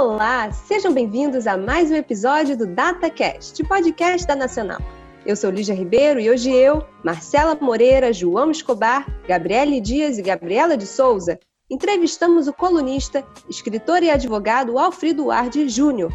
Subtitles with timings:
[0.00, 4.80] Olá, sejam bem-vindos a mais um episódio do DataCast, podcast da Nacional.
[5.26, 10.74] Eu sou Lígia Ribeiro e hoje eu, Marcela Moreira, João Escobar, Gabriele Dias e Gabriela
[10.74, 16.10] de Souza entrevistamos o colunista, escritor e advogado Alfredo Ward Júnior,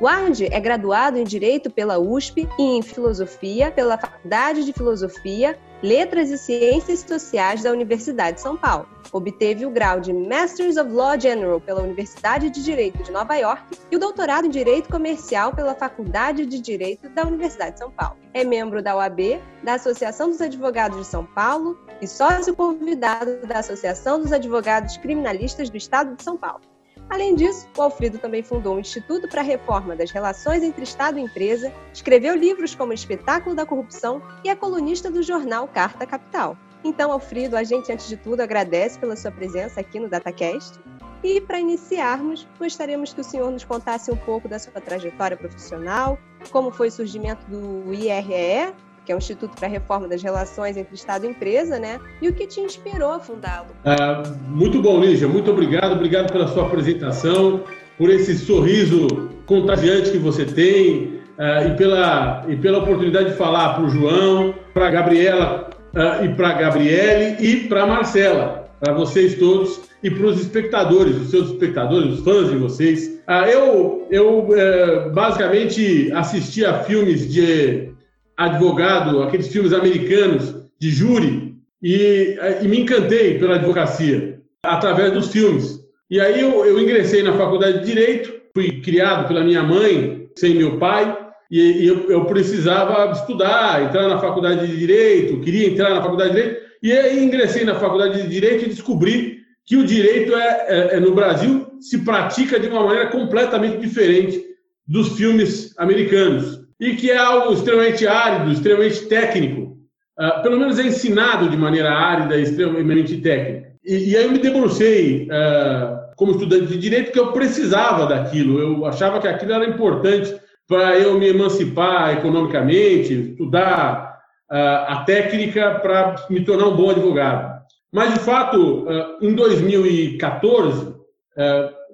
[0.00, 6.30] Ward é graduado em Direito pela USP e em Filosofia pela Faculdade de Filosofia, Letras
[6.30, 8.88] e Ciências Sociais da Universidade de São Paulo.
[9.10, 13.62] Obteve o grau de Masters of Law General pela Universidade de Direito de Nova York
[13.90, 18.16] e o doutorado em Direito Comercial pela Faculdade de Direito da Universidade de São Paulo.
[18.32, 23.58] É membro da OAB, da Associação dos Advogados de São Paulo e sócio convidado da
[23.58, 26.71] Associação dos Advogados Criminalistas do Estado de São Paulo.
[27.12, 31.18] Além disso, o Alfredo também fundou o Instituto para a Reforma das Relações entre Estado
[31.18, 36.56] e Empresa, escreveu livros como Espetáculo da Corrupção e é colunista do jornal Carta Capital.
[36.82, 40.80] Então, Alfredo, a gente, antes de tudo, agradece pela sua presença aqui no DataCast.
[41.22, 46.18] E, para iniciarmos, gostaríamos que o senhor nos contasse um pouco da sua trajetória profissional,
[46.50, 48.72] como foi o surgimento do IREE
[49.04, 51.98] que é o Instituto para a Reforma das Relações entre Estado e Empresa, né?
[52.20, 53.68] E o que te inspirou a fundá-lo?
[53.84, 55.28] Ah, muito bom, Lígia.
[55.28, 55.92] Muito obrigado.
[55.92, 57.64] Obrigado pela sua apresentação,
[57.98, 63.74] por esse sorriso contagiante que você tem ah, e, pela, e pela oportunidade de falar
[63.74, 68.68] para o João, para a Gabriela ah, e para a Gabriele e para a Marcela,
[68.80, 73.20] para vocês todos e para os espectadores, os seus espectadores, os fãs de vocês.
[73.26, 77.91] Ah, eu, eu eh, basicamente assisti a filmes de
[78.36, 85.80] advogado, aqueles filmes americanos de júri, e, e me encantei pela advocacia através dos filmes.
[86.10, 90.54] E aí eu, eu, ingressei na faculdade de Direito, fui criado pela minha mãe, sem
[90.54, 91.18] meu pai,
[91.50, 96.30] e, e eu, eu, precisava estudar, entrar na faculdade de Direito, queria entrar na faculdade
[96.30, 100.66] de Direito, e aí ingressei na faculdade de Direito e descobri que o direito é,
[100.68, 104.44] é, é no Brasil se pratica de uma maneira completamente diferente
[104.86, 109.78] dos filmes americanos e que é algo extremamente árido, extremamente técnico.
[110.18, 113.68] Uh, pelo menos é ensinado de maneira árida extremamente técnica.
[113.84, 118.58] E, e aí eu me debrucei uh, como estudante de direito que eu precisava daquilo.
[118.58, 120.34] Eu achava que aquilo era importante
[120.66, 124.18] para eu me emancipar economicamente, estudar
[124.50, 124.56] uh,
[124.88, 127.62] a técnica para me tornar um bom advogado.
[127.92, 128.86] Mas, de fato,
[129.20, 130.94] em 2014,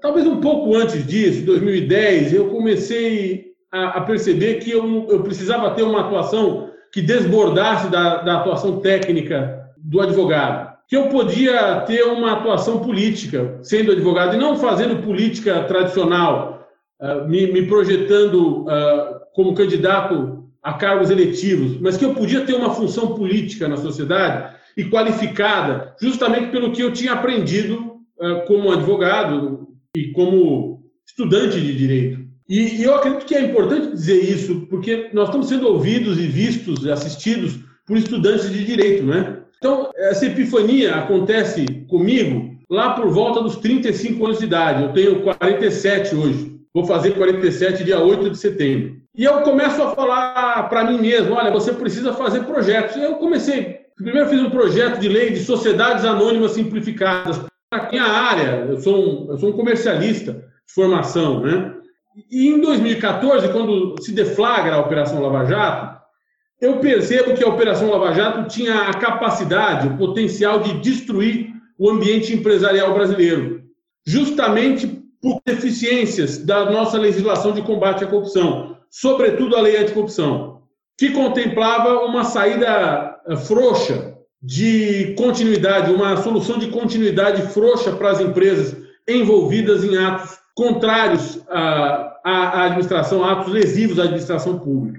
[0.01, 5.71] talvez um pouco antes disso, 2010, eu comecei a, a perceber que eu, eu, precisava
[5.71, 12.03] ter uma atuação que desbordasse da, da atuação técnica do advogado que eu podia ter
[12.05, 16.67] uma atuação política sendo advogado e não fazendo política tradicional,
[16.99, 22.55] uh, me, me, projetando uh, como candidato a cargos eletivos, mas que eu podia ter
[22.55, 28.73] uma função política na sociedade e qualificada, justamente pelo que eu tinha aprendido uh, como
[28.73, 32.28] advogado e como estudante de direito.
[32.49, 36.87] E, eu acredito que é importante dizer isso, porque nós estamos sendo ouvidos e vistos
[36.87, 39.39] assistidos por estudantes de direito, né?
[39.59, 44.83] Então, essa epifania acontece comigo lá por volta dos 35 anos de idade.
[44.83, 46.59] Eu tenho 47 hoje.
[46.73, 48.97] Vou fazer 47 dia 8 de setembro.
[49.17, 52.97] E eu começo a falar para mim mesmo: olha, você precisa fazer projetos.
[52.97, 53.81] Eu comecei.
[53.97, 57.41] Primeiro fiz um projeto de lei de sociedades anônimas simplificadas.
[57.73, 61.75] Na minha área, eu sou um, eu sou um comercialista de formação, né?
[62.31, 65.99] E em 2014, quando se deflagra a Operação Lava Jato,
[66.61, 71.89] eu percebo que a Operação Lava Jato tinha a capacidade, o potencial de destruir o
[71.89, 73.63] ambiente empresarial brasileiro,
[74.05, 74.87] justamente
[75.23, 80.63] por deficiências da nossa legislação de combate à corrupção, sobretudo a lei anticorrupção,
[80.97, 88.21] que contemplava uma saída eh, frouxa de continuidade, uma solução de continuidade frouxa para as
[88.21, 94.99] empresas envolvidas em atos contrários à, à administração, atos lesivos à administração pública.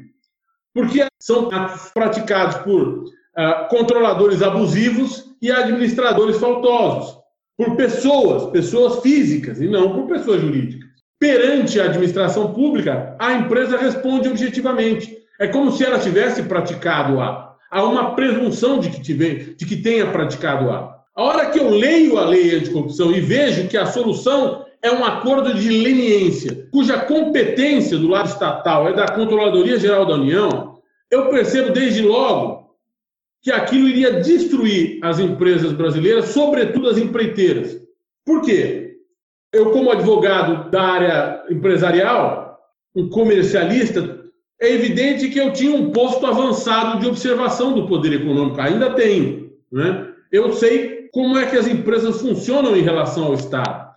[0.73, 7.17] Porque são atos praticados por uh, controladores abusivos e administradores faltosos,
[7.57, 10.87] por pessoas, pessoas físicas e não por pessoas jurídicas.
[11.19, 15.17] Perante a administração pública, a empresa responde objetivamente.
[15.41, 17.49] É como se ela tivesse praticado ato.
[17.69, 20.99] Há uma presunção de que, tiver, de que tenha praticado ato.
[21.13, 25.03] A hora que eu leio a lei anticorrupção e vejo que a solução é um
[25.03, 30.79] acordo de leniência, cuja competência do lado estatal é da Controladoria Geral da União,
[31.11, 32.75] eu percebo desde logo
[33.41, 37.79] que aquilo iria destruir as empresas brasileiras, sobretudo as empreiteiras.
[38.25, 38.97] Por quê?
[39.51, 42.59] Eu, como advogado da área empresarial,
[42.95, 44.19] um comercialista,
[44.61, 49.51] é evidente que eu tinha um posto avançado de observação do poder econômico, ainda tenho.
[49.71, 50.07] Né?
[50.31, 53.88] Eu sei como é que as empresas funcionam em relação ao Estado.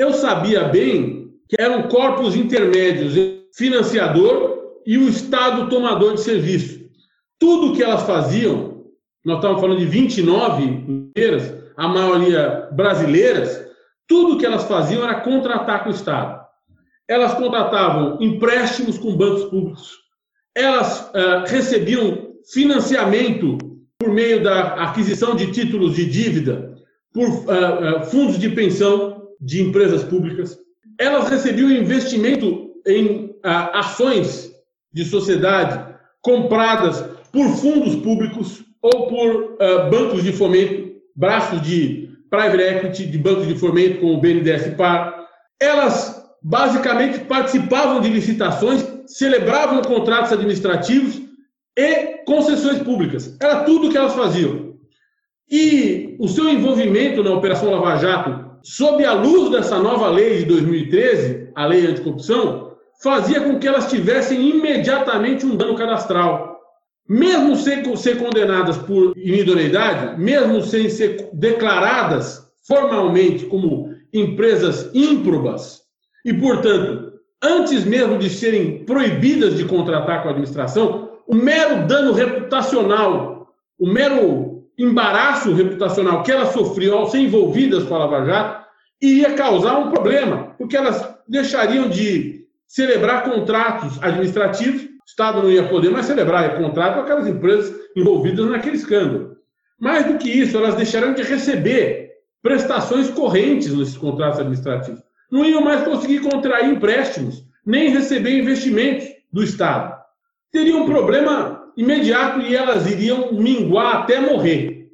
[0.00, 3.12] Eu sabia bem que eram corpos intermédios,
[3.54, 6.80] financiador e o Estado tomador de serviço.
[7.38, 8.86] Tudo que elas faziam,
[9.22, 13.62] nós estávamos falando de 29 empresas, a maioria brasileiras,
[14.08, 16.46] tudo que elas faziam era contratar com o Estado.
[17.06, 19.98] Elas contratavam empréstimos com bancos públicos,
[20.56, 23.58] elas uh, recebiam financiamento
[23.98, 26.74] por meio da aquisição de títulos de dívida
[27.12, 30.58] por uh, uh, fundos de pensão de empresas públicas.
[30.98, 34.52] Elas recebiam investimento em ações
[34.92, 37.02] de sociedade compradas
[37.32, 39.56] por fundos públicos ou por
[39.90, 45.26] bancos de fomento, braços de private equity, de bancos de fomento como o BNDES Par.
[45.58, 51.20] Elas basicamente participavam de licitações, celebravam contratos administrativos
[51.76, 53.36] e concessões públicas.
[53.40, 54.74] Era tudo que elas faziam.
[55.50, 60.44] E o seu envolvimento na Operação Lava Jato, sob a luz dessa nova lei de
[60.46, 62.72] 2013, a lei anticorrupção,
[63.02, 66.60] fazia com que elas tivessem imediatamente um dano cadastral.
[67.08, 75.80] Mesmo sem ser condenadas por inidoneidade, mesmo sem ser declaradas formalmente como empresas ímprobas,
[76.24, 82.12] e, portanto, antes mesmo de serem proibidas de contratar com a administração, o mero dano
[82.12, 83.48] reputacional,
[83.78, 84.49] o mero
[84.84, 88.66] embaraço reputacional que elas sofriam ao ser envolvidas com a Lava Jato
[89.00, 95.68] iria causar um problema, porque elas deixariam de celebrar contratos administrativos, o Estado não ia
[95.68, 99.36] poder mais celebrar contrato com aquelas empresas envolvidas naquele escândalo.
[99.78, 102.10] Mais do que isso, elas deixariam de receber
[102.42, 105.02] prestações correntes nesses contratos administrativos.
[105.30, 110.00] Não iam mais conseguir contrair empréstimos, nem receber investimentos do Estado
[110.50, 114.88] teria um problema imediato e elas iriam minguar até morrer.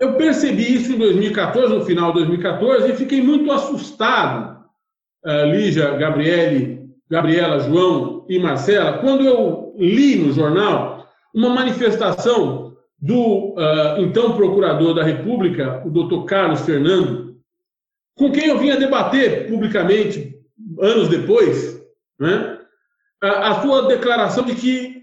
[0.00, 4.64] Eu percebi isso em 2014, no final de 2014, e fiquei muito assustado,
[5.24, 13.54] uh, Lígia, Gabriele, Gabriela, João e Marcela, quando eu li no jornal uma manifestação do
[13.54, 17.36] uh, então procurador da República, o doutor Carlos Fernando,
[18.16, 20.34] com quem eu vinha debater publicamente
[20.80, 21.80] anos depois,
[22.18, 22.47] né?
[23.22, 25.02] A, sua declaração de que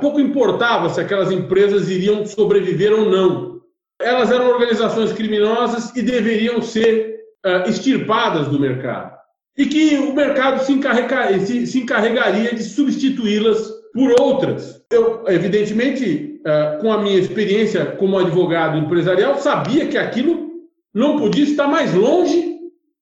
[0.00, 3.60] pouco importava se aquelas empresas iriam sobreviver ou não.
[4.00, 7.16] Elas eram organizações criminosas e deveriam ser
[7.66, 9.16] extirpadas do mercado.
[9.56, 14.84] E que o mercado se, encarrega, se, se encarregaria de substituí-las por outras.
[14.90, 16.40] Eu, evidentemente,
[16.80, 20.50] com a minha experiência como advogado empresarial, sabia que aquilo
[20.94, 22.58] não podia estar mais longe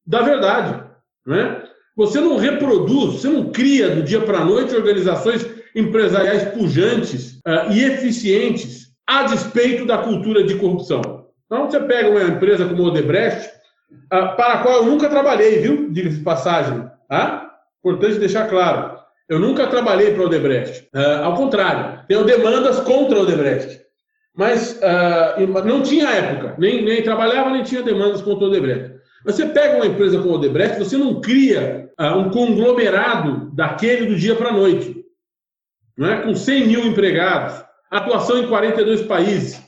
[0.06, 0.82] da verdade.
[1.26, 1.63] Né?
[1.96, 7.70] Você não reproduz, você não cria do dia para a noite organizações empresariais pujantes uh,
[7.70, 11.26] e eficientes a despeito da cultura de corrupção.
[11.46, 13.48] Então, você pega uma empresa como a Odebrecht,
[14.06, 15.92] uh, para a qual eu nunca trabalhei, viu?
[15.92, 16.84] Diga-se de passagem.
[17.08, 17.50] Tá?
[17.78, 18.98] Importante deixar claro.
[19.28, 20.88] Eu nunca trabalhei para a Odebrecht.
[20.92, 23.82] Uh, ao contrário, tenho demandas contra a Odebrecht.
[24.36, 24.80] Mas
[25.64, 28.93] não tinha época, nem, nem trabalhava, nem tinha demandas contra a Odebrecht.
[29.24, 34.16] Você pega uma empresa como a Odebrecht, você não cria uh, um conglomerado daquele do
[34.16, 35.04] dia para a noite,
[35.96, 36.22] não é?
[36.22, 39.62] com 100 mil empregados, atuação em 42 países,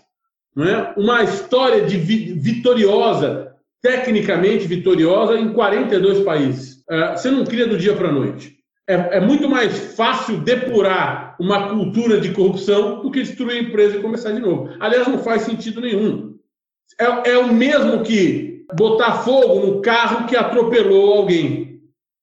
[0.54, 0.94] não é?
[0.96, 6.84] uma história de vi vitoriosa, tecnicamente vitoriosa, em 42 países.
[6.90, 8.56] Uh, você não cria do dia para a noite.
[8.88, 13.96] É, é, muito mais fácil depurar uma cultura de corrupção do que destruir a empresa
[13.96, 14.70] e começar de novo.
[14.78, 16.36] Aliás, não faz sentido nenhum.
[17.00, 21.80] É, é o mesmo que botar fogo no carro que atropelou alguém.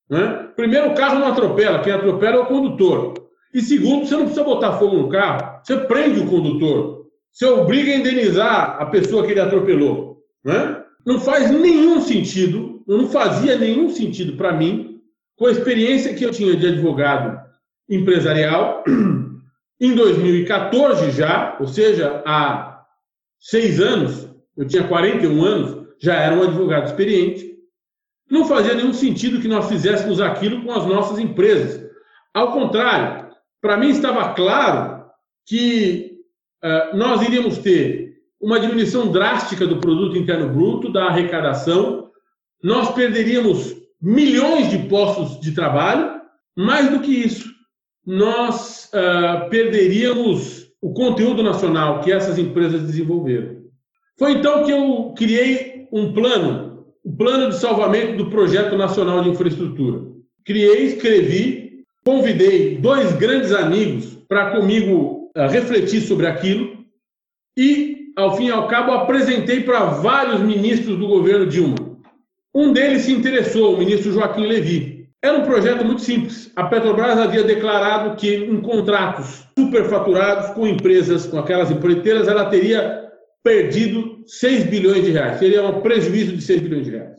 [0.09, 0.49] Né?
[0.55, 3.13] Primeiro, o carro não atropela, quem atropela é o condutor.
[3.53, 7.03] E segundo, você não precisa botar fogo no carro, você prende o condutor.
[7.31, 10.17] Você obriga a indenizar a pessoa que ele atropelou.
[10.43, 10.83] Né?
[11.05, 14.99] Não faz nenhum sentido, não fazia nenhum sentido para mim,
[15.35, 17.41] com a experiência que eu tinha de advogado
[17.89, 18.83] empresarial,
[19.81, 22.83] em 2014 já, ou seja, há
[23.39, 27.53] seis anos, eu tinha 41 anos, já era um advogado experiente,
[28.29, 31.89] não fazia nenhum sentido que nós fizéssemos aquilo com as nossas empresas.
[32.33, 35.05] Ao contrário, para mim estava claro
[35.45, 36.17] que
[36.61, 42.11] uh, nós iríamos ter uma diminuição drástica do produto interno bruto, da arrecadação,
[42.61, 46.19] nós perderíamos milhões de postos de trabalho,
[46.53, 47.49] mais do que isso,
[48.05, 53.63] nós uh, perderíamos o conteúdo nacional que essas empresas desenvolveram.
[54.19, 59.21] Foi então que eu criei um plano, o um plano de salvamento do Projeto Nacional
[59.21, 60.01] de Infraestrutura.
[60.43, 66.83] Criei, escrevi, convidei dois grandes amigos para comigo uh, refletir sobre aquilo
[67.55, 71.75] e, ao fim e ao cabo, apresentei para vários ministros do governo Dilma.
[72.55, 75.07] Um deles se interessou, o ministro Joaquim Levi.
[75.23, 76.51] Era um projeto muito simples.
[76.55, 83.02] A Petrobras havia declarado que em contratos superfaturados com empresas, com aquelas empreiteiras, ela teria
[83.43, 87.17] perdido 6 bilhões de reais, teria um prejuízo de 6 bilhões de reais.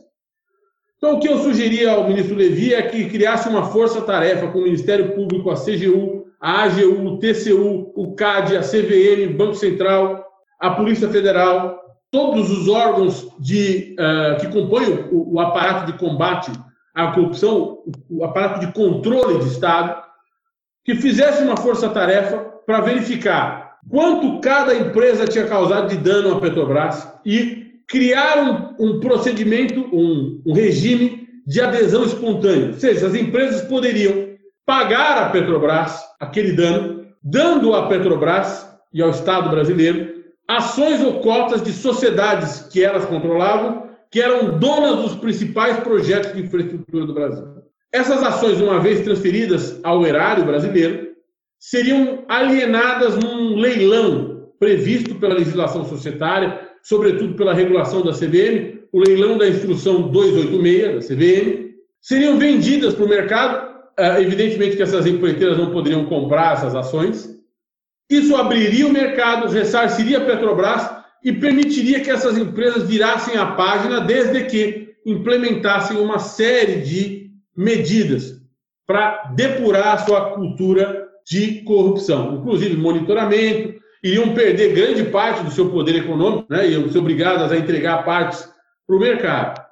[0.97, 4.63] Então, o que eu sugeria ao ministro Levi é que criasse uma força-tarefa com o
[4.63, 10.25] Ministério Público, a CGU, a AGU, o TCU, o CAD, a CVM, Banco Central,
[10.59, 11.79] a Polícia Federal,
[12.09, 16.51] todos os órgãos de, uh, que compõem o, o, aparato de combate
[16.93, 17.79] à corrupção,
[18.09, 20.01] o aparato de controle de Estado,
[20.83, 27.07] que fizesse uma força-tarefa para verificar quanto cada empresa tinha causado de dano à Petrobras
[27.25, 32.67] e criar um, um procedimento, um, um regime de adesão espontânea.
[32.67, 34.29] Ou seja, as empresas poderiam
[34.65, 40.15] pagar à Petrobras aquele dano, dando à Petrobras e ao Estado brasileiro
[40.47, 46.41] ações ou cotas de sociedades que elas controlavam, que eram donas dos principais projetos de
[46.41, 47.47] infraestrutura do Brasil.
[47.91, 51.04] Essas ações, uma vez transferidas ao erário brasileiro,
[51.65, 59.35] seriam alienadas num leilão previsto pela legislação societária, sobretudo pela regulação da CVM, o leilão
[59.35, 63.75] da instrução 286 da CVM, seriam vendidas para o mercado.
[63.97, 67.35] Ah, evidentemente que essas empreiteiras não poderiam comprar essas ações,
[68.11, 70.87] isso abriria o mercado, ressarciria a Petrobras
[71.23, 78.39] e permitiria que essas empresas virassem a página desde que implementassem uma série de medidas
[78.85, 85.69] para depurar a sua cultura de corrupção, inclusive monitoramento, iriam perder grande parte do seu
[85.71, 88.47] poder econômico, né, iam ser obrigadas a entregar partes
[88.85, 89.65] para o mercado.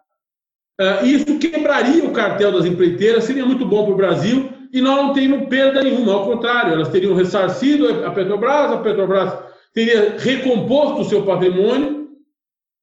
[0.82, 4.98] Uh, isso quebraria o cartel das empreiteiras, seria muito bom para o Brasil e nós
[4.98, 9.34] não teríamos perda nenhuma, ao contrário, elas teriam ressarcido a Petrobras, a Petrobras
[9.72, 12.10] teria recomposto o seu patrimônio,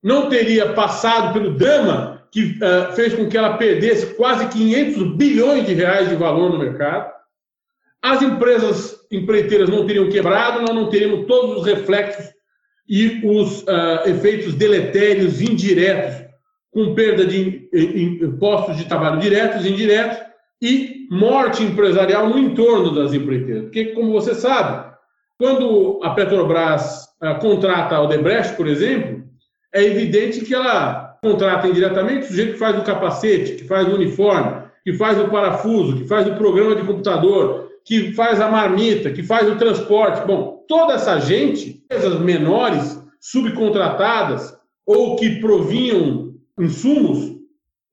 [0.01, 5.67] não teria passado pelo drama que uh, fez com que ela perdesse quase 500 bilhões
[5.67, 7.13] de reais de valor no mercado.
[8.03, 12.27] As empresas empreiteiras não teriam quebrado, nós não teríamos todos os reflexos
[12.89, 16.29] e os uh, efeitos deletérios indiretos,
[16.73, 20.19] com perda de impostos de trabalho diretos e indiretos,
[20.63, 23.65] e morte empresarial no entorno das empreiteiras.
[23.65, 24.91] Porque, como você sabe,
[25.39, 29.23] quando a Petrobras uh, contrata a Odebrecht, por exemplo,
[29.73, 33.95] é evidente que ela contrata indiretamente o sujeito que faz o capacete, que faz o
[33.95, 39.11] uniforme, que faz o parafuso, que faz o programa de computador, que faz a marmita,
[39.11, 40.25] que faz o transporte.
[40.25, 44.57] Bom, toda essa gente, empresas menores, subcontratadas
[44.87, 47.41] ou que provinham insumos,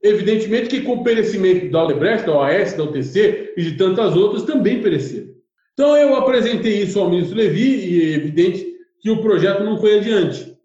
[0.04, 4.44] Evidentemente que com o perecimento da Odebrecht, da OAS, da UTC e de tantas outras
[4.44, 5.30] também pereceram.
[5.74, 8.64] Então eu apresentei isso ao ministro Levi e é evidente
[9.02, 10.56] que o projeto não foi adiante.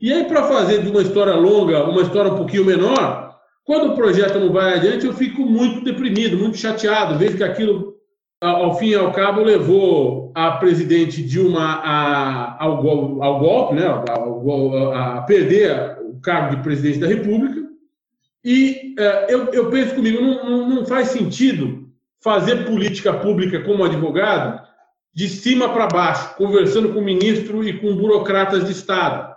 [0.00, 3.94] E aí, para fazer de uma história longa uma história um pouquinho menor, quando o
[3.94, 7.16] projeto não vai adiante, eu fico muito deprimido, muito chateado.
[7.16, 7.91] Vejo que aquilo,
[8.42, 15.16] ao fim e ao cabo, levou a presidente Dilma a, ao, ao golpe, né, a,
[15.16, 17.62] a perder o cargo de presidente da República.
[18.44, 21.88] E é, eu, eu, penso comigo, não, não, não, faz sentido
[22.20, 24.60] fazer política pública como advogado
[25.14, 29.32] de cima para baixo, conversando com ministro e com burocratas de Estado.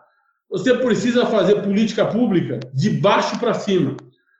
[0.50, 3.95] Você precisa fazer política pública de baixo para cima.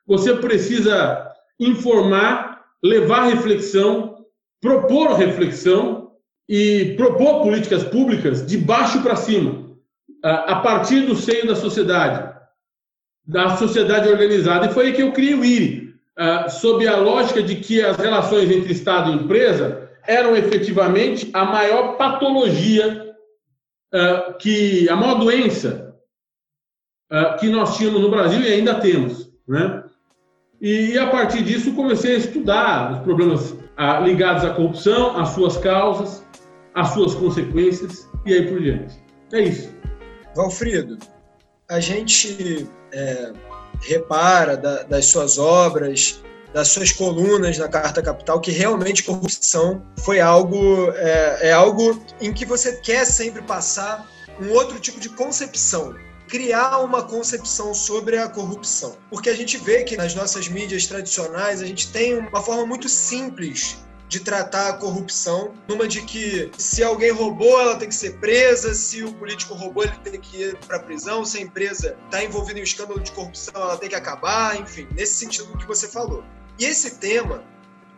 [0.08, 4.15] Você precisa informar, levar reflexão,
[4.62, 6.12] propor reflexão
[6.48, 9.66] e propor políticas públicas de baixo para cima,
[10.24, 12.36] a partir do seio da sociedade
[13.28, 14.68] da sociedade organizada.
[14.68, 15.96] E foi aí que eu criei o IRI,
[16.62, 21.98] sob a lógica de que as relações entre Estado e empresa eram efetivamente a maior
[21.98, 23.16] patologia,
[24.40, 25.96] que a maior doença
[27.40, 29.32] que nós tínhamos no Brasil e ainda temos.
[29.48, 29.84] Né?
[30.62, 33.56] E a partir disso comecei a estudar os problemas
[34.04, 36.24] ligados à corrupção, as suas causas,
[36.74, 38.96] as suas consequências e aí por diante.
[39.32, 39.74] É isso.
[40.36, 40.98] Valfrido,
[41.70, 43.34] a gente é,
[43.82, 46.22] repara da, das suas obras,
[46.54, 52.32] das suas colunas na Carta Capital, que realmente corrupção foi algo, é, é algo em
[52.32, 54.10] que você quer sempre passar
[54.42, 55.96] um outro tipo de concepção,
[56.28, 58.98] criar uma concepção sobre a corrupção.
[59.10, 62.90] Porque a gente vê que nas nossas mídias tradicionais a gente tem uma forma muito
[62.90, 63.78] simples
[64.08, 68.74] de tratar a corrupção, numa de que se alguém roubou, ela tem que ser presa,
[68.74, 72.60] se o político roubou, ele tem que ir para prisão, se a empresa está envolvida
[72.60, 76.24] em um escândalo de corrupção, ela tem que acabar, enfim, nesse sentido que você falou.
[76.60, 77.44] E esse tema,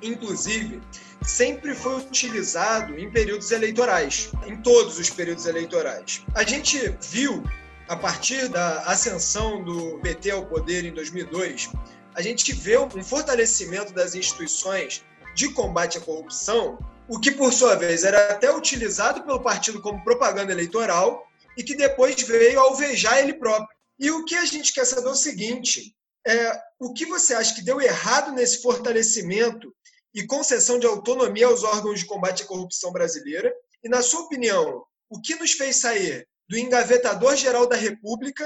[0.01, 0.81] inclusive,
[1.22, 6.24] sempre foi utilizado em períodos eleitorais, em todos os períodos eleitorais.
[6.34, 7.43] A gente viu,
[7.88, 11.70] a partir da ascensão do PT ao poder em 2002,
[12.13, 16.77] a gente vê um fortalecimento das instituições de combate à corrupção,
[17.08, 21.25] o que, por sua vez, era até utilizado pelo partido como propaganda eleitoral
[21.56, 23.77] e que depois veio alvejar ele próprio.
[23.98, 27.56] E o que a gente quer saber é o seguinte: é, o que você acha
[27.56, 29.74] que deu errado nesse fortalecimento
[30.13, 33.53] e concessão de autonomia aos órgãos de combate à corrupção brasileira?
[33.82, 38.43] E, na sua opinião, o que nos fez sair do engavetador-geral da República,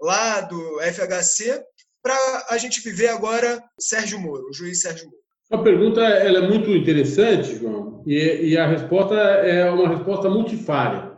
[0.00, 1.62] lá do FHC,
[2.02, 5.16] para a gente viver agora Sérgio Moro, o juiz Sérgio Moro?
[5.50, 11.12] A pergunta ela é muito interessante, João, e, e a resposta é uma resposta multifária.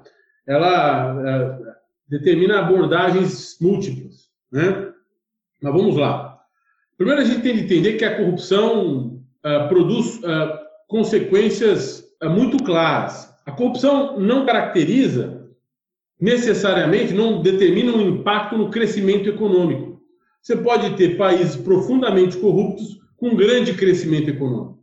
[0.47, 1.59] Ela é,
[2.09, 4.93] determina abordagens múltiplas, né?
[5.63, 6.39] Mas vamos lá.
[6.97, 10.59] Primeiro, a gente tem que entender que a corrupção uh, produz uh,
[10.89, 13.33] consequências uh, muito claras.
[13.47, 15.38] A corrupção não caracteriza
[16.21, 20.01] necessariamente, não determina um impacto no crescimento econômico.
[20.43, 24.79] Você pode ter países profundamente corruptos com grande crescimento econômico.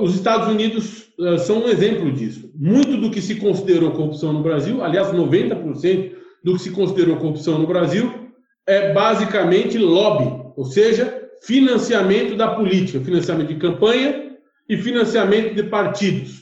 [0.00, 1.12] Os Estados Unidos
[1.44, 2.50] são um exemplo disso.
[2.54, 6.12] Muito do que se considerou corrupção no Brasil, aliás, 90%
[6.44, 8.30] do que se considerou corrupção no Brasil,
[8.66, 14.36] é basicamente lobby, ou seja, financiamento da política, financiamento de campanha
[14.68, 16.41] e financiamento de partidos,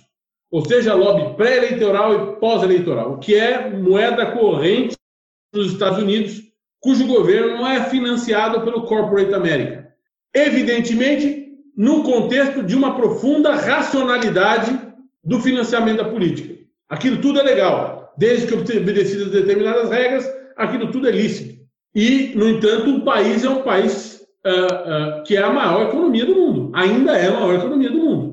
[0.50, 4.96] ou seja, lobby pré-eleitoral e pós-eleitoral, o que é moeda corrente
[5.54, 6.42] nos Estados Unidos,
[6.80, 9.88] cujo governo não é financiado pelo Corporate America.
[10.34, 14.78] Evidentemente, num contexto de uma profunda racionalidade
[15.22, 16.54] do financiamento da política.
[16.88, 21.60] Aquilo tudo é legal, desde que obedecidas determinadas regras, aquilo tudo é lícito.
[21.94, 26.24] E, no entanto, o país é um país uh, uh, que é a maior economia
[26.24, 26.70] do mundo.
[26.74, 28.29] Ainda é a maior economia do mundo.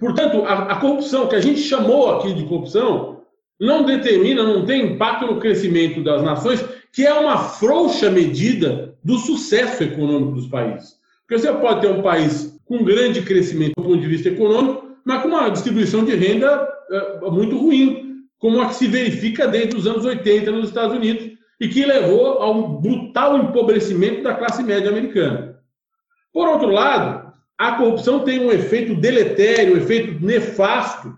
[0.00, 3.20] Portanto, a, a, corrupção, que a gente chamou aqui de corrupção,
[3.60, 9.18] não determina, não tem impacto no crescimento das nações, que é uma frouxa medida do
[9.18, 10.94] sucesso econômico dos países.
[11.28, 15.22] Porque você pode ter um país com grande crescimento do ponto de vista econômico, mas
[15.22, 16.66] com uma distribuição de renda
[17.22, 21.30] uh, muito ruim, como a que se verifica desde os anos 80 nos Estados Unidos,
[21.60, 25.60] e que levou ao brutal empobrecimento da classe média americana.
[26.32, 27.19] Por outro lado,
[27.60, 31.14] a corrupção tem um efeito deletério, um efeito nefasto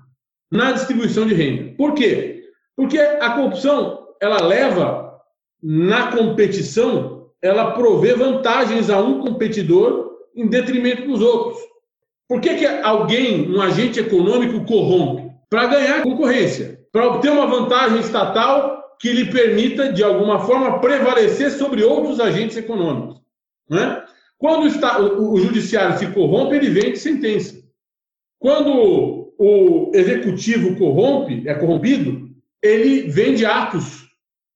[0.50, 1.72] na distribuição de renda.
[1.76, 2.42] Por quê?
[2.76, 5.20] Porque a corrupção ela leva
[5.62, 11.62] na competição, ela provê vantagens a um competidor em detrimento dos outros.
[12.28, 15.30] Por que, que alguém, um agente econômico, corrompe?
[15.48, 21.52] Para ganhar concorrência, para obter uma vantagem estatal que lhe permita, de alguma forma, prevalecer
[21.52, 23.22] sobre outros agentes econômicos.
[23.70, 24.01] Né?
[24.42, 27.62] Quando está, o, o judiciário se corrompe, ele vende sentença.
[28.40, 32.28] Quando o executivo corrompe, é corrompido,
[32.60, 34.08] ele vende atos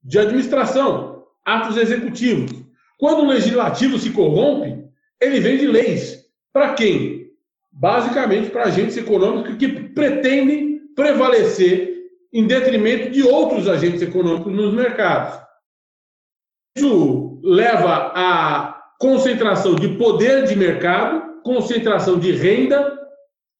[0.02, 2.50] de administração, atos executivos.
[2.98, 4.76] Quando o legislativo se corrompe,
[5.20, 6.18] ele vende leis.
[6.52, 7.30] Para quem?
[7.70, 11.94] Basicamente para agentes econômicos que pretendem prevalecer
[12.32, 15.40] em detrimento de outros agentes econômicos nos mercados.
[16.76, 22.98] Isso leva à concentração de poder de mercado, concentração de renda,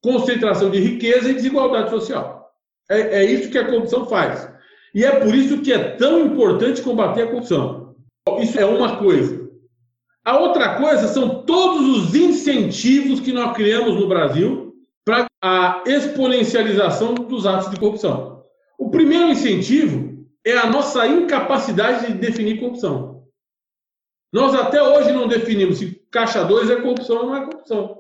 [0.03, 2.51] concentração de riqueza e desigualdade social.
[2.90, 4.49] É, é isso que a corrupção faz.
[4.94, 7.94] E é por isso que é tão importante combater a corrupção.
[8.40, 9.46] Isso é uma coisa.
[10.25, 17.14] A outra coisa são todos os incentivos que nós criamos no Brasil para a exponencialização
[17.14, 18.42] dos atos de corrupção.
[18.79, 23.15] O primeiro incentivo é a nossa incapacidade de definir corrupção.
[24.32, 27.98] Nós até hoje não definimos se caixa 2 é corrupção ou não é corrupção.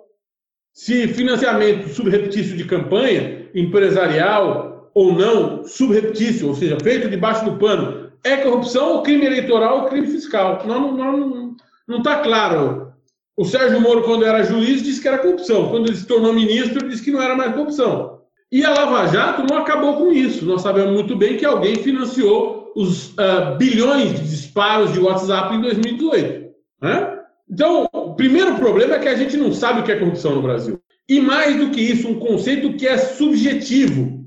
[0.72, 8.10] Se financiamento subreptício de campanha, empresarial ou não, subreptício, ou seja, feito debaixo do pano,
[8.24, 10.62] é corrupção ou crime eleitoral ou crime fiscal.
[10.66, 12.92] Não está tá claro.
[13.36, 15.68] O Sérgio Moro, quando era juiz, disse que era corrupção.
[15.68, 18.20] Quando ele se tornou ministro, disse que não era mais corrupção.
[18.50, 20.44] E a Lava Jato não acabou com isso.
[20.46, 25.62] Nós sabemos muito bem que alguém financiou os uh, bilhões de disparos de WhatsApp em
[25.62, 26.50] 2018.
[26.82, 27.18] Né?
[27.50, 30.42] Então, o primeiro problema é que a gente não sabe o que é corrupção no
[30.42, 30.78] Brasil.
[31.08, 34.26] E mais do que isso, um conceito que é subjetivo.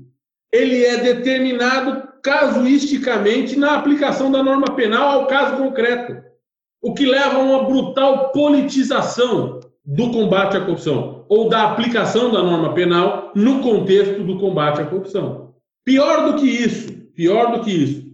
[0.52, 6.20] Ele é determinado casuisticamente na aplicação da norma penal ao caso concreto,
[6.82, 12.42] o que leva a uma brutal politização do combate à corrupção ou da aplicação da
[12.42, 15.54] norma penal no contexto do combate à corrupção.
[15.84, 18.09] Pior do que isso, pior do que isso,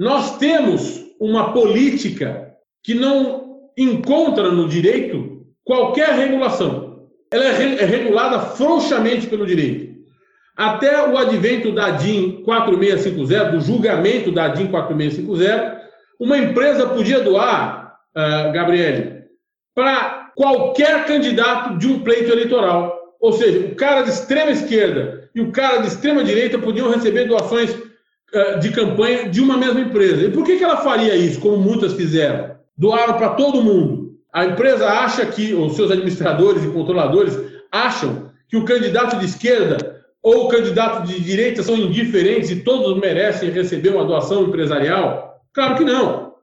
[0.00, 7.06] nós temos uma política que não encontra no direito qualquer regulação.
[7.30, 9.94] Ela é, é regulada frouxamente pelo direito.
[10.56, 15.82] Até o advento da DIN 4650, do julgamento da DIN 4650,
[16.18, 19.24] uma empresa podia doar, uh, Gabriele,
[19.74, 22.98] para qualquer candidato de um pleito eleitoral.
[23.20, 27.26] Ou seja, o cara de extrema esquerda e o cara de extrema direita podiam receber
[27.26, 27.89] doações
[28.60, 30.22] de campanha de uma mesma empresa.
[30.22, 32.56] E por que, que ela faria isso, como muitas fizeram?
[32.76, 34.10] Doaram para todo mundo.
[34.32, 37.36] A empresa acha que, os seus administradores e controladores
[37.72, 43.00] acham que o candidato de esquerda ou o candidato de direita são indiferentes e todos
[43.00, 45.40] merecem receber uma doação empresarial?
[45.52, 46.34] Claro que não.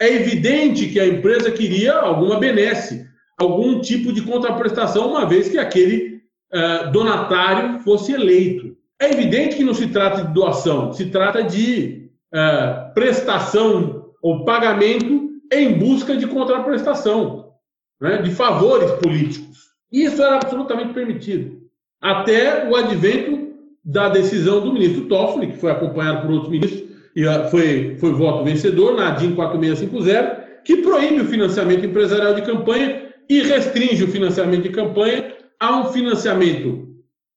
[0.00, 3.06] É evidente que a empresa queria alguma benesse,
[3.38, 6.20] algum tipo de contraprestação, uma vez que aquele
[6.52, 8.75] uh, donatário fosse eleito.
[9.00, 15.30] É evidente que não se trata de doação, se trata de uh, prestação ou pagamento
[15.52, 17.52] em busca de contraprestação,
[18.00, 19.66] né, de favores políticos.
[19.92, 21.60] Isso era absolutamente permitido.
[22.00, 23.54] Até o advento
[23.84, 28.44] da decisão do ministro Toffoli, que foi acompanhado por outros ministros, e foi, foi voto
[28.44, 34.64] vencedor na DIN 4650, que proíbe o financiamento empresarial de campanha e restringe o financiamento
[34.64, 36.95] de campanha a um financiamento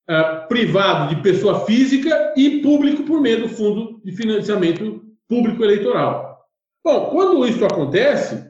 [0.09, 6.39] uh, privado de pessoa física e público por meio do Fundo de Financiamento Público Eleitoral.
[6.83, 8.43] Bom, quando isso acontece,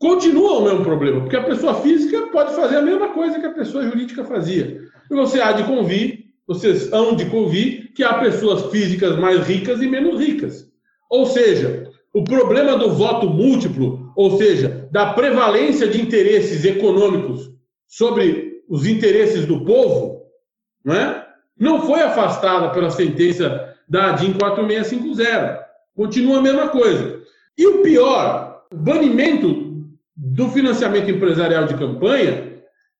[0.00, 3.52] continua o mesmo problema, porque a pessoa física pode fazer a mesma coisa que a
[3.52, 4.80] pessoa jurídica fazia.
[5.10, 9.80] E você há de convir, vocês hão de convir que há pessoas físicas mais ricas
[9.80, 10.68] e menos ricas.
[11.08, 17.50] Ou seja, o problema do voto múltiplo, ou seja, da prevalência de interesses econômicos
[17.86, 20.15] sobre os interesses do povo,
[20.86, 21.26] não, é?
[21.58, 25.66] não foi afastada pela sentença da DIN 4650.
[25.96, 27.20] Continua a mesma coisa.
[27.58, 29.84] E o pior, o banimento
[30.16, 32.52] do financiamento empresarial de campanha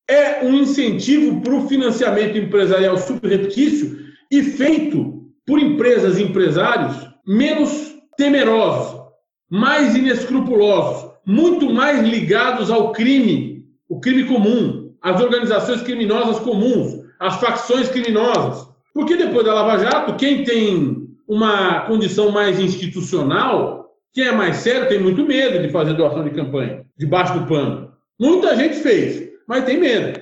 [0.09, 3.99] é um incentivo para o financiamento empresarial subreptício
[4.31, 9.01] e feito por empresas e empresários menos temerosos,
[9.49, 17.37] mais inescrupulosos, muito mais ligados ao crime, o crime comum, às organizações criminosas comuns, às
[17.41, 18.69] facções criminosas.
[18.93, 24.89] Porque depois da Lava Jato, quem tem uma condição mais institucional, quem é mais sério,
[24.89, 27.93] tem muito medo de fazer doação de campanha, debaixo do pano.
[28.19, 30.21] Muita gente fez, mas tem medo.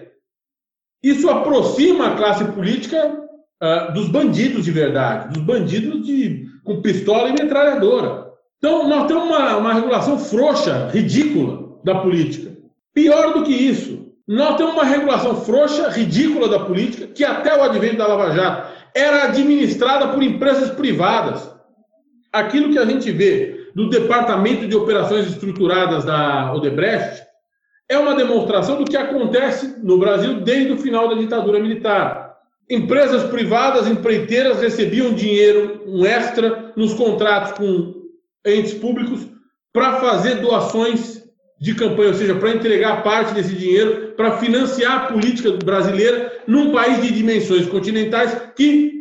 [1.03, 3.25] Isso aproxima a classe política
[3.63, 8.25] uh, dos bandidos de verdade, dos bandidos de, com pistola e metralhadora.
[8.59, 12.57] Então, nós temos uma, uma regulação frouxa, ridícula da política.
[12.95, 17.63] Pior do que isso, nós temos uma regulação frouxa, ridícula da política, que até o
[17.63, 21.51] advento da Lava Jato era administrada por empresas privadas.
[22.33, 27.23] Aquilo que a gente vê do Departamento de Operações Estruturadas da Odebrecht
[27.89, 32.35] é uma demonstração do que acontece no Brasil desde o final da ditadura militar.
[32.71, 37.95] Empresas privadas, empreiteiras recebiam dinheiro, um extra, nos contratos com
[38.47, 39.27] entes públicos
[39.71, 41.24] para fazer doações
[41.61, 46.73] de campanha, ou seja, para entregar parte desse dinheiro para financiar a política brasileira num
[46.73, 48.93] país de dimensões continentais que,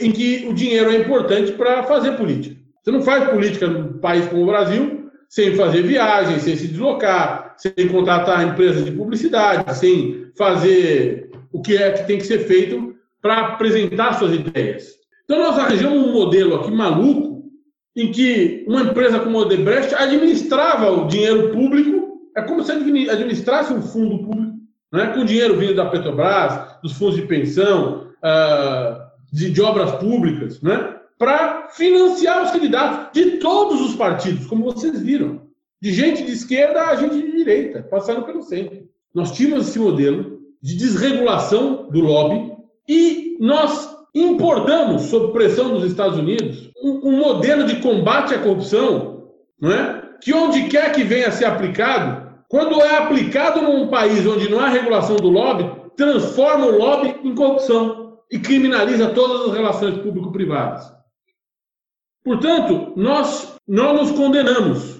[0.00, 2.56] em que o dinheiro é importante para fazer política.
[2.82, 7.54] Você não faz política num país como o Brasil sem fazer viagem, sem se deslocar,
[7.58, 12.94] sem contratar empresas de publicidade, sem fazer o que é que tem que ser feito
[13.20, 14.94] para apresentar suas ideias.
[15.24, 17.27] Então nós arranjamos um modelo aqui maluco
[17.98, 23.72] em que uma empresa como a Odebrecht administrava o dinheiro público, é como se administrasse
[23.72, 24.56] um fundo público,
[24.92, 30.62] né, com dinheiro vindo da Petrobras, dos fundos de pensão, uh, de, de, obras públicas,
[30.62, 35.42] né, para financiar os candidatos de todos os partidos, como vocês viram,
[35.82, 38.88] de gente de esquerda a gente de direita, passando pelo centro.
[39.12, 42.52] Nós tínhamos esse modelo de desregulação do lobby
[42.88, 49.30] e nós importamos, sob pressão dos Estados Unidos, um, um modelo de combate à corrupção,
[49.60, 50.02] não é?
[50.20, 54.60] que onde quer que venha a ser aplicado, quando é aplicado num país onde não
[54.60, 60.92] há regulação do lobby, transforma o lobby em corrupção e criminaliza todas as relações público-privadas.
[62.24, 64.98] Portanto, nós não nos condenamos.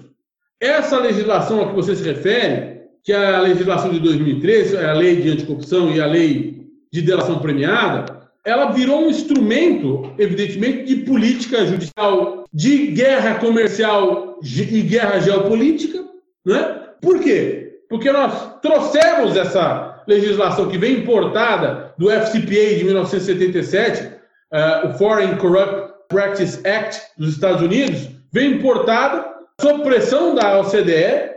[0.59, 4.93] Essa legislação a que você se refere, que é a legislação de 2013, é a
[4.93, 10.95] lei de anticorrupção e a lei de delação premiada, ela virou um instrumento, evidentemente, de
[11.03, 16.03] política judicial, de guerra comercial e guerra geopolítica.
[16.45, 16.79] Né?
[17.01, 17.81] Por quê?
[17.89, 24.09] Porque nós trouxemos essa legislação que vem importada do FCPA de 1977, uh,
[24.51, 29.25] eh, o Foreign Corrupt Practice Act dos Estados Unidos, vem importada
[29.61, 31.29] sob pressão da OCDE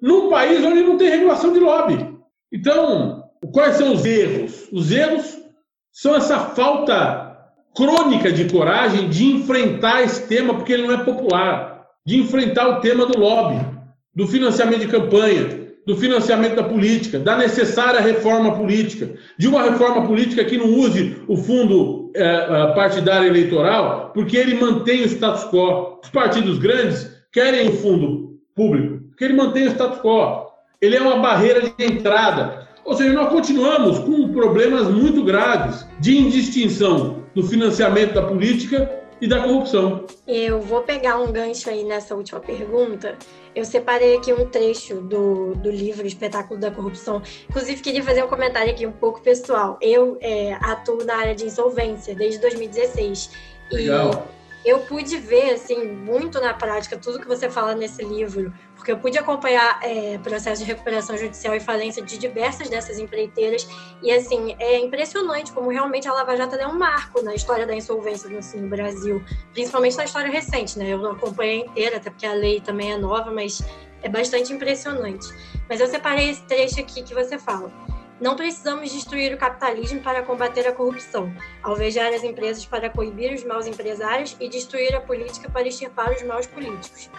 [0.00, 2.16] num país onde não tem regulação de lobby.
[2.52, 4.68] Então, quais são os erros?
[4.72, 5.38] Os erros
[5.96, 7.38] são essa falta
[7.74, 12.80] crônica de coragem de enfrentar esse tema, porque ele não é popular, de enfrentar o
[12.82, 13.64] tema do lobby,
[14.14, 20.06] do financiamento de campanha, do financiamento da política, da necessária reforma política, de uma reforma
[20.06, 25.98] política que não use o fundo é, partidário eleitoral, porque ele mantém o status quo.
[26.02, 30.44] Os partidos grandes querem o fundo público, porque ele mantém o status quo.
[30.78, 32.65] Ele é uma barreira de entrada.
[32.86, 39.26] Ou seja, nós continuamos com problemas muito graves de indistinção do financiamento da política e
[39.26, 40.04] da corrupção.
[40.26, 43.16] Eu vou pegar um gancho aí nessa última pergunta.
[43.56, 47.22] Eu separei aqui um trecho do, do livro Espetáculo da Corrupção.
[47.48, 49.78] Inclusive, queria fazer um comentário aqui um pouco pessoal.
[49.82, 53.30] Eu é, atuo na área de insolvência desde 2016.
[53.72, 54.28] Legal.
[54.32, 58.90] E eu pude ver, assim, muito na prática tudo que você fala nesse livro, porque
[58.90, 63.66] eu pude acompanhar é, processo de recuperação judicial e falência de diversas dessas empreiteiras,
[64.02, 67.76] e, assim, é impressionante como realmente a Lava Jato é um marco na história da
[67.76, 70.88] insolvência assim, no Brasil, principalmente na história recente, né?
[70.88, 73.62] Eu não acompanhei inteira, até porque a lei também é nova, mas
[74.02, 75.28] é bastante impressionante.
[75.68, 77.72] Mas eu separei esse trecho aqui que você fala.
[78.20, 81.30] Não precisamos destruir o capitalismo para combater a corrupção,
[81.62, 86.22] alvejar as empresas para coibir os maus empresários e destruir a política para extirpar os
[86.22, 87.10] maus políticos.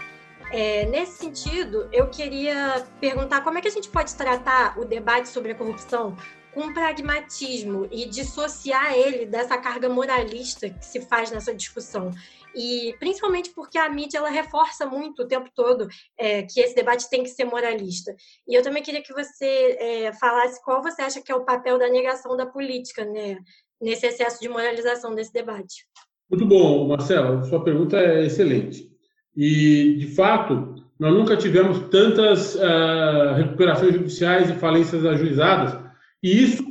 [0.51, 5.29] É, nesse sentido, eu queria perguntar como é que a gente pode tratar o debate
[5.29, 6.15] sobre a corrupção
[6.51, 12.11] com pragmatismo e dissociar ele dessa carga moralista que se faz nessa discussão
[12.57, 17.07] e principalmente porque a mídia ela reforça muito o tempo todo é, que esse debate
[17.07, 18.15] tem que ser moralista.
[18.47, 21.77] E eu também queria que você é, falasse qual você acha que é o papel
[21.77, 23.37] da negação da política né,
[23.79, 25.85] nesse excesso de moralização desse debate.
[26.29, 28.89] Muito bom, Marcela, sua pergunta é excelente.
[29.35, 35.79] E, de fato, nós nunca tivemos tantas uh, recuperações judiciais e falências ajuizadas,
[36.23, 36.63] e isso,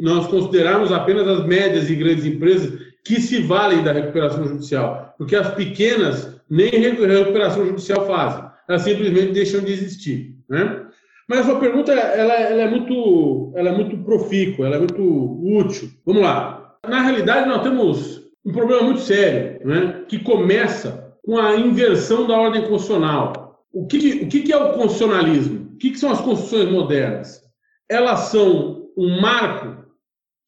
[0.00, 5.36] nós considerarmos apenas as médias e grandes empresas, que se valem da recuperação judicial, porque
[5.36, 10.86] as pequenas nem recuperação judicial fazem, elas simplesmente deixam de existir, né?
[11.28, 15.02] Mas a sua pergunta ela, ela, é muito, ela é muito profícua, ela é muito
[15.44, 15.90] útil.
[16.06, 16.74] Vamos lá.
[16.88, 20.04] Na realidade, nós temos um problema muito sério, né?
[20.08, 23.62] Que começa com a inversão da ordem constitucional.
[23.70, 25.72] O que, o que é o constitucionalismo?
[25.74, 27.42] O que são as constituições modernas?
[27.90, 29.84] Elas são um marco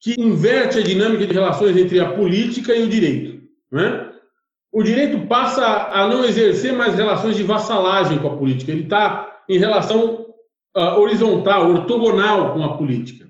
[0.00, 3.42] que inverte a dinâmica de relações entre a política e o direito.
[3.70, 4.00] Né?
[4.72, 9.42] O direito passa a não exercer mais relações de vassalagem com a política, ele está
[9.48, 10.26] em relação
[10.76, 13.28] uh, horizontal, ortogonal com a política.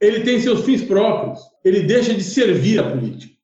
[0.00, 3.34] Ele tem seus fins próprios, ele deixa de servir a política.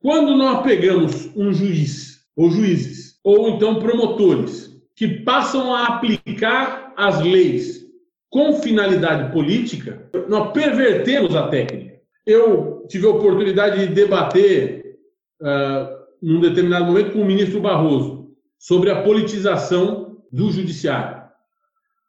[0.00, 7.20] Quando nós pegamos um juiz, ou juízes, ou então promotores, que passam a aplicar as
[7.20, 7.78] leis
[8.30, 11.88] com finalidade política, nós pervertemos a técnica
[12.28, 14.98] eu tive a oportunidade de debater,
[15.40, 21.22] uh, num determinado momento, com o ministro Barroso, sobre a politização do judiciário.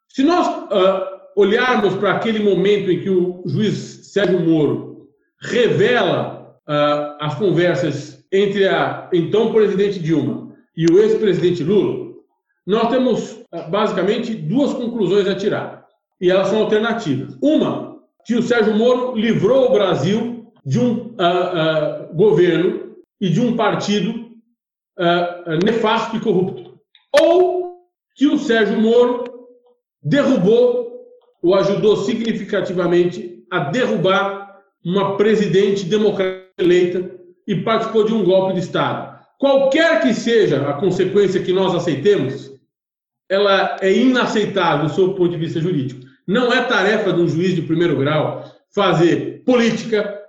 [0.08, 5.08] Se nós uh, olharmos para aquele momento em que o juiz Sérgio Moro
[5.40, 12.10] revela uh, as conversas entre a então presidente Dilma e o ex-presidente Lula,
[12.66, 15.86] nós temos basicamente duas conclusões a tirar.
[16.20, 17.36] E elas são alternativas.
[17.40, 22.89] Uma que o Sérgio Moro livrou o Brasil de um uh, uh, governo
[23.20, 24.30] e de um partido
[24.98, 26.78] uh, nefasto e corrupto.
[27.12, 27.80] Ou
[28.14, 29.24] que o Sérgio Moro
[30.02, 30.90] derrubou
[31.42, 37.10] ou ajudou significativamente a derrubar uma presidente democrática eleita
[37.46, 39.18] e participou de um golpe de Estado.
[39.38, 42.50] Qualquer que seja a consequência que nós aceitemos,
[43.28, 46.06] ela é inaceitável do seu ponto de vista jurídico.
[46.26, 50.19] Não é tarefa de um juiz de primeiro grau fazer política,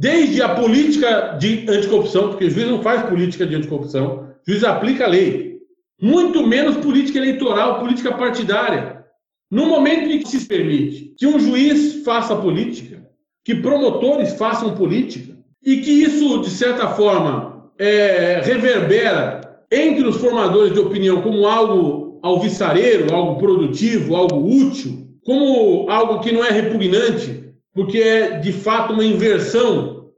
[0.00, 4.64] desde a política de anticorrupção, porque o juiz não faz política de anticorrupção, o juiz
[4.64, 5.58] aplica a lei.
[6.00, 9.04] Muito menos política eleitoral, política partidária.
[9.50, 13.06] No momento em que se permite que um juiz faça política,
[13.44, 20.72] que promotores façam política, e que isso, de certa forma, é, reverbera entre os formadores
[20.72, 27.49] de opinião como algo alvissareiro, algo produtivo, algo útil, como algo que não é repugnante,
[27.74, 30.10] porque é de fato uma inversão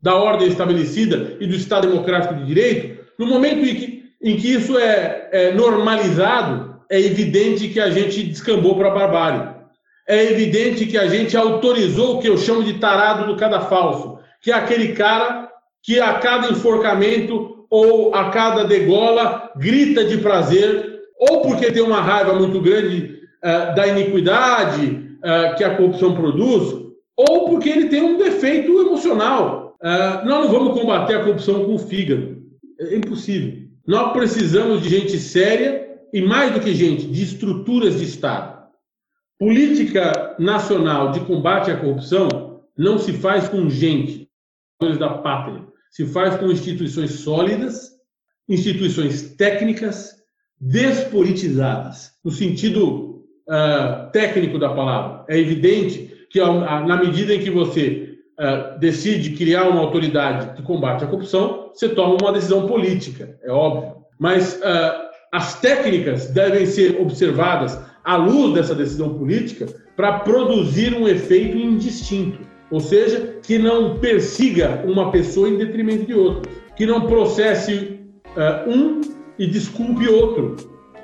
[0.00, 4.52] da ordem estabelecida e do Estado democrático de direito, no momento em que, em que
[4.52, 9.48] isso é, é normalizado, é evidente que a gente descambou para a barbárie.
[10.08, 14.50] É evidente que a gente autorizou o que eu chamo de tarado do cadafalso, que
[14.50, 15.48] é aquele cara
[15.82, 22.00] que a cada enforcamento ou a cada degola grita de prazer, ou porque tem uma
[22.00, 26.89] raiva muito grande uh, da iniquidade uh, que a corrupção produz,
[27.28, 29.76] ou porque ele tem um defeito emocional.
[29.82, 32.42] Uh, nós não vamos combater a corrupção com o fígado.
[32.78, 33.68] É impossível.
[33.86, 38.60] Nós precisamos de gente séria e, mais do que gente, de estruturas de Estado.
[39.38, 44.28] política nacional de combate à corrupção não se faz com gente
[44.98, 47.90] da pátria, se faz com instituições sólidas,
[48.48, 50.16] instituições técnicas,
[50.58, 55.24] despolitizadas, no sentido uh, técnico da palavra.
[55.28, 61.04] É evidente que, na medida em que você uh, decide criar uma autoridade de combate
[61.04, 63.96] à corrupção, você toma uma decisão política, é óbvio.
[64.18, 69.66] Mas uh, as técnicas devem ser observadas à luz dessa decisão política
[69.96, 72.38] para produzir um efeito indistinto,
[72.70, 78.00] ou seja, que não persiga uma pessoa em detrimento de outra, que não processe
[78.36, 79.00] uh, um
[79.38, 80.56] e desculpe outro,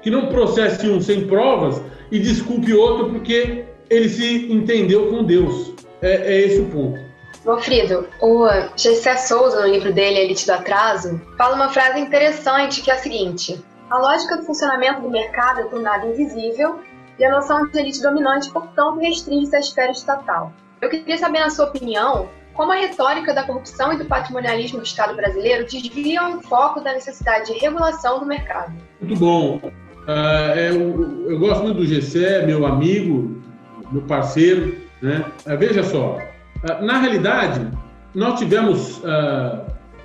[0.03, 5.75] que não processe um sem provas e desculpe outro porque ele se entendeu com Deus.
[6.03, 7.07] É, é esse o ponto.
[7.46, 12.90] Wilfrido, o Gessé Souza, no livro dele, Elite do Atraso, fala uma frase interessante que
[12.90, 16.81] é a seguinte: A lógica do funcionamento do mercado é tornada invisível
[17.18, 20.53] e a noção de elite dominante, portanto, restringe-se à esfera estatal.
[20.83, 24.85] Eu queria saber, na sua opinião, como a retórica da corrupção e do patrimonialismo do
[24.85, 28.72] Estado brasileiro desviam o foco da necessidade de regulação do mercado.
[29.01, 29.61] Muito bom.
[30.07, 33.42] Uh, eu, eu, gosto muito do Gessé, meu amigo,
[33.90, 34.77] meu parceiro.
[35.03, 35.25] Né?
[35.46, 37.66] Uh, veja só, uh, na realidade,
[38.14, 39.03] nós tivemos,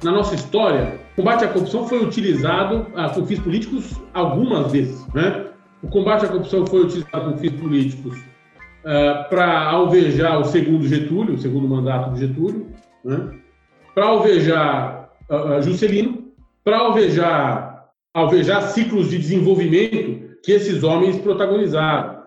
[0.04, 5.08] na nossa história, o combate à corrupção foi utilizado com fins políticos algumas vezes.
[5.13, 5.46] Né?
[5.82, 8.20] O combate à corrupção foi utilizado com fins políticos
[9.30, 12.67] para alvejar o segundo Getúlio, o segundo mandato de Getúlio,
[13.06, 13.30] né?
[13.96, 15.10] para alvejar
[15.62, 16.22] Juscelino,
[16.65, 22.21] para alvejar, alvejar ciclos de desenvolvimento que esses homens protagonizaram.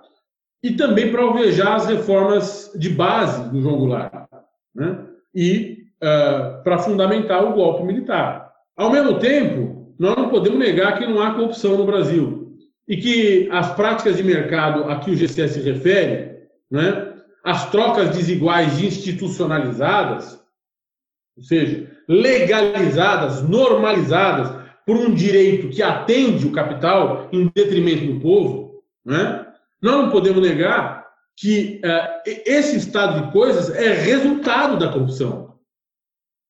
[0.65, 4.27] E também para alvejar as reformas de base do João Goulart.
[4.75, 4.99] Né?
[5.35, 8.51] E uh, para fundamentar o golpe militar.
[8.75, 12.57] Ao mesmo tempo, nós não podemos negar que não há corrupção no Brasil
[12.89, 17.13] e que as práticas de mercado a que o GCS se refere, né,
[17.45, 20.43] as trocas desiguais institucionalizadas,
[21.37, 28.83] ou seja, legalizadas, normalizadas por um direito que atende o capital em detrimento do povo,
[29.05, 29.44] né,
[29.85, 31.05] não podemos negar
[31.37, 35.57] que uh, esse estado de coisas é resultado da corrupção.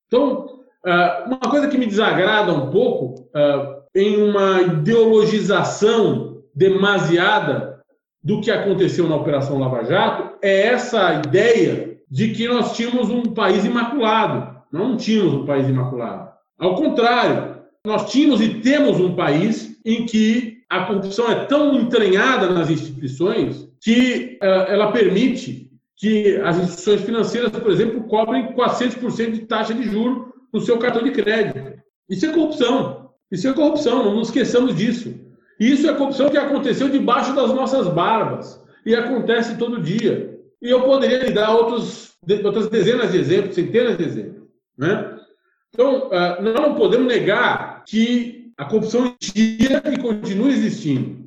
[0.07, 0.47] Então,
[0.87, 7.83] uh, uma coisa que me desagrada um pouco uh, em uma ideologização demasiada
[8.23, 13.35] do que aconteceu na Operação Lava Jato é essa ideia de que nós tínhamos um
[13.35, 14.63] país imaculado.
[14.71, 16.31] Não tínhamos um país imaculado.
[16.57, 22.49] Ao contrário, nós tínhamos e temos um país em que a corrupção é tão entranhada
[22.51, 29.41] nas instituições que uh, ela permite que as instituições financeiras, por exemplo, cobrem 400% de
[29.47, 31.81] taxa de juro no seu cartão de crédito.
[32.11, 33.11] Isso é corrupção.
[33.31, 35.15] Isso é corrupção, não nos esqueçamos disso.
[35.59, 40.37] Isso é corrupção que aconteceu debaixo das nossas barbas e acontece todo dia.
[40.61, 44.49] E eu poderia lhe dar outros, outras dezenas de exemplos, centenas de exemplos.
[44.77, 45.19] Né?
[45.73, 51.25] Então, ah, nós não podemos negar que a corrupção existia e continua existindo.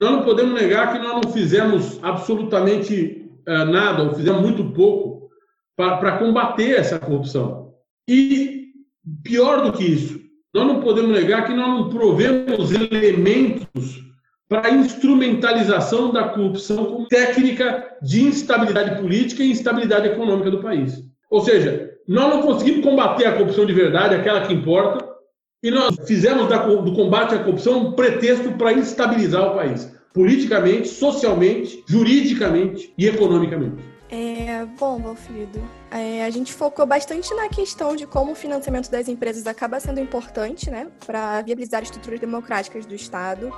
[0.00, 5.28] Nós não podemos negar que nós não fizemos absolutamente ah, nada, ou fizemos muito pouco,
[5.76, 7.72] para combater essa corrupção.
[8.08, 8.72] E,
[9.22, 10.20] pior do que isso,
[10.52, 14.02] nós não podemos negar que nós não provemos elementos
[14.48, 21.04] para a instrumentalização da corrupção como técnica de instabilidade política e instabilidade econômica do país.
[21.30, 25.06] Ou seja, nós não conseguimos combater a corrupção de verdade, aquela que importa,
[25.62, 31.82] e nós fizemos do combate à corrupção um pretexto para instabilizar o país, politicamente, socialmente,
[31.86, 33.82] juridicamente e economicamente.
[34.10, 39.06] É, bom, Valfrido, é, a gente focou bastante na questão de como o financiamento das
[39.06, 43.52] empresas acaba sendo importante, né, para viabilizar estruturas democráticas do Estado.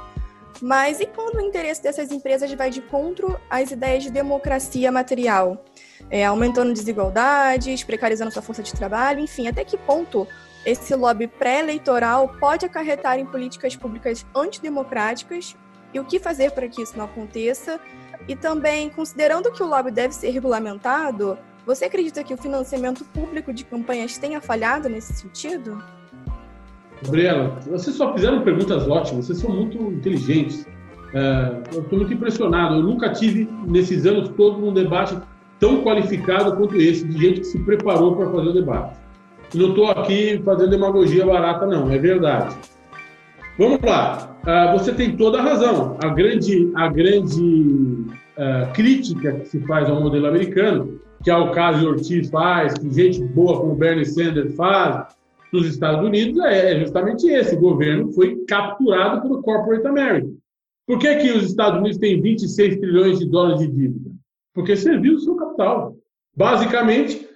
[0.60, 5.64] Mas e quando o interesse dessas empresas vai de encontro às ideias de democracia material?
[6.10, 10.26] É, aumentando desigualdades, precarizando sua força de trabalho, enfim, até que ponto
[10.64, 15.56] esse lobby pré-eleitoral pode acarretar em políticas públicas antidemocráticas
[15.92, 17.80] e o que fazer para que isso não aconteça
[18.28, 23.52] e também, considerando que o lobby deve ser regulamentado, você acredita que o financiamento público
[23.52, 25.82] de campanhas tenha falhado nesse sentido?
[27.02, 30.66] Gabriela, vocês só fizeram perguntas ótimas, vocês são muito inteligentes.
[31.14, 32.76] É, eu estou muito impressionado.
[32.76, 35.16] Eu nunca tive, nesses anos todos, um debate
[35.58, 38.99] tão qualificado quanto esse, de gente que se preparou para fazer o debate.
[39.54, 42.56] Não estou aqui fazendo demagogia barata, não, é verdade.
[43.58, 44.38] Vamos lá.
[44.42, 45.96] Uh, você tem toda a razão.
[46.02, 52.30] A grande, a grande uh, crítica que se faz ao modelo americano, que Alcázar Ortiz
[52.30, 55.14] faz, que gente boa como Bernie Sanders faz
[55.52, 57.56] nos Estados Unidos, é, é justamente esse.
[57.56, 60.30] O governo foi capturado pelo Corporate America.
[60.86, 64.10] Por que, que os Estados Unidos têm 26 trilhões de dólares de dívida?
[64.54, 65.96] Porque serviu o seu capital.
[66.36, 67.28] Basicamente,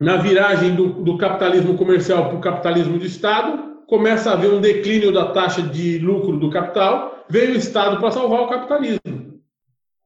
[0.00, 4.60] na viragem do, do capitalismo comercial para o capitalismo de Estado, começa a haver um
[4.60, 9.40] declínio da taxa de lucro do capital, veio o Estado para salvar o capitalismo.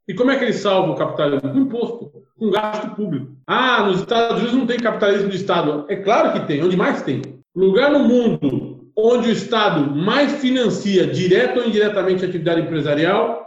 [0.07, 1.53] E como é que ele salva o capitalismo?
[1.53, 3.33] Com imposto, com gasto público.
[3.47, 5.85] Ah, nos Estados Unidos não tem capitalismo de Estado.
[5.89, 7.23] É claro que tem, onde mais tem.
[7.55, 13.47] Lugar no mundo onde o Estado mais financia, direto ou indiretamente, a atividade empresarial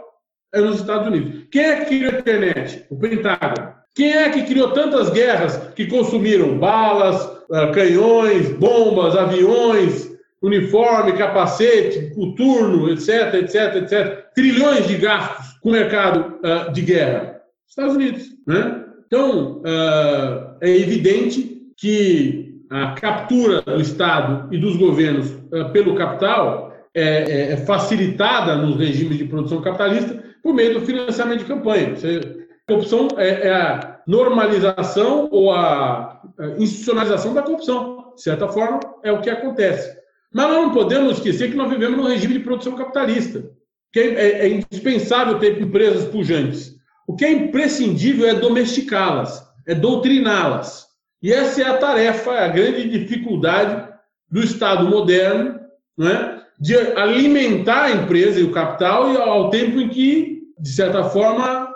[0.52, 1.46] é nos Estados Unidos.
[1.50, 2.86] Quem é que criou a internet?
[2.90, 3.74] O Pentágono.
[3.94, 10.10] Quem é que criou tantas guerras que consumiram balas, ah, canhões, bombas, aviões,
[10.42, 14.24] uniforme, capacete, coturno, etc, etc, etc.
[14.34, 17.40] Trilhões de gastos com o mercado uh, de guerra.
[17.66, 18.24] Estados Unidos.
[18.46, 18.84] Né?
[19.06, 25.32] Então, uh, é evidente que a captura do Estado e dos governos
[25.72, 31.40] pelo capital é, é, é, facilitada nos regimes de produção capitalista por meio do financiamento
[31.40, 31.96] de campanha.
[31.96, 36.22] Você, corrupção é, é, a normalização ou a
[36.58, 38.12] institucionalização da corrupção.
[38.14, 39.96] De certa forma, é o que acontece.
[40.32, 43.44] Mas nós não podemos esquecer que nós vivemos num regime de produção capitalista,
[43.92, 46.74] que é, é, é indispensável ter empresas pujantes.
[47.06, 50.86] O que é imprescindível é domesticá-las, é doutriná-las.
[51.22, 53.88] E essa é a tarefa, a grande dificuldade
[54.30, 55.60] do Estado moderno,
[55.96, 56.42] não é?
[56.58, 61.73] de alimentar a empresa e o capital e ao tempo em que, de certa forma,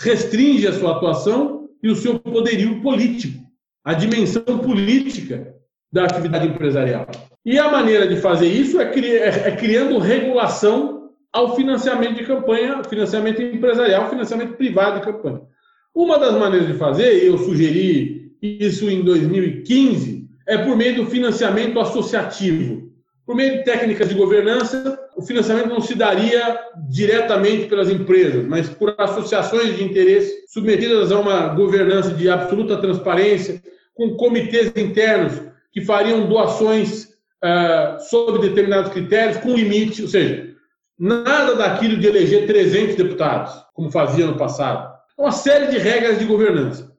[0.00, 3.44] restringe a sua atuação e o seu poderio político,
[3.84, 5.54] a dimensão política
[5.92, 7.06] da atividade empresarial.
[7.44, 12.24] E a maneira de fazer isso é, cri é, é criando regulação ao financiamento de
[12.24, 15.42] campanha, financiamento empresarial, financiamento privado de campanha.
[15.94, 21.06] Uma das maneiras de fazer, e eu sugeri isso em 2015, é por meio do
[21.06, 22.90] financiamento associativo.
[23.26, 26.58] Por meio de técnicas de governança, o financiamento não se daria
[26.88, 33.62] diretamente pelas empresas, mas por associações de interesse submetidas a uma governança de absoluta transparência,
[33.94, 35.42] com comitês internos
[35.72, 37.04] que fariam doações
[37.44, 40.54] uh, sob determinados critérios, com limite, ou seja,
[40.98, 44.90] nada daquilo de eleger 300 deputados, como fazia no passado.
[45.18, 46.90] Uma série de regras de governança.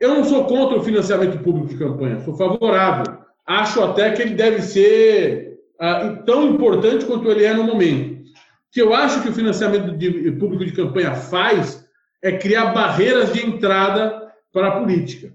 [0.00, 3.16] Eu não sou contra o financiamento público de campanha, sou favorável.
[3.46, 8.14] Acho até que ele deve ser uh, tão importante quanto ele é no momento.
[8.14, 8.24] O
[8.72, 11.84] que eu acho que o financiamento de, público de campanha faz
[12.22, 15.32] é criar barreiras de entrada para a política.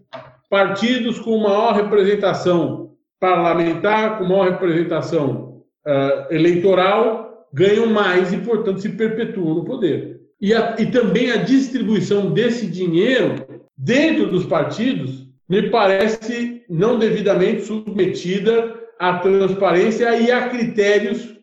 [0.50, 8.90] Partidos com maior representação parlamentar, com maior representação uh, eleitoral, ganham mais e, portanto, se
[8.90, 10.20] perpetuam no poder.
[10.42, 13.46] E, a, e também a distribuição desse dinheiro
[13.78, 21.40] dentro dos partidos me parece não devidamente submetida à transparência e a critérios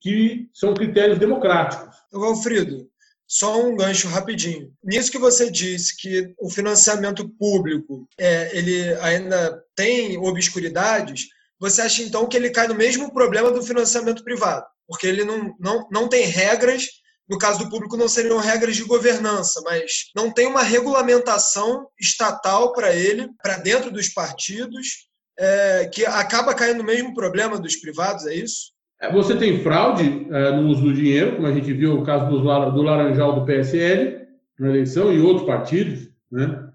[0.00, 1.96] que são critérios democráticos.
[2.12, 2.88] Alfredo,
[3.26, 4.72] só um gancho rapidinho.
[4.84, 11.28] Nisso que você disse que o financiamento público é, ele ainda tem obscuridades,
[11.58, 14.66] você acha então que ele cai no mesmo problema do financiamento privado?
[14.86, 16.86] Porque ele não, não, não tem regras,
[17.28, 22.72] no caso do público não seriam regras de governança, mas não tem uma regulamentação estatal
[22.72, 25.06] para ele, para dentro dos partidos,
[25.38, 28.72] é, que acaba caindo no mesmo problema dos privados, é isso?
[29.00, 32.26] É, você tem fraude é, no uso do dinheiro, como a gente viu o caso
[32.26, 34.22] do, Laranjal do PSL
[34.58, 36.68] na eleição e outros partidos, né?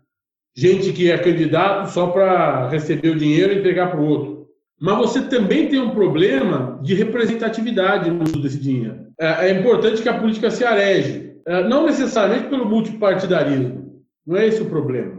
[0.55, 4.47] Gente que é candidato só para receber o dinheiro e entregar para o outro.
[4.79, 9.07] Mas você também tem um problema de representatividade no uso desse dinheiro.
[9.19, 14.03] É, é importante que a política se areje, é, não necessariamente pelo multipartidarismo.
[14.25, 15.16] Não é esse o problema.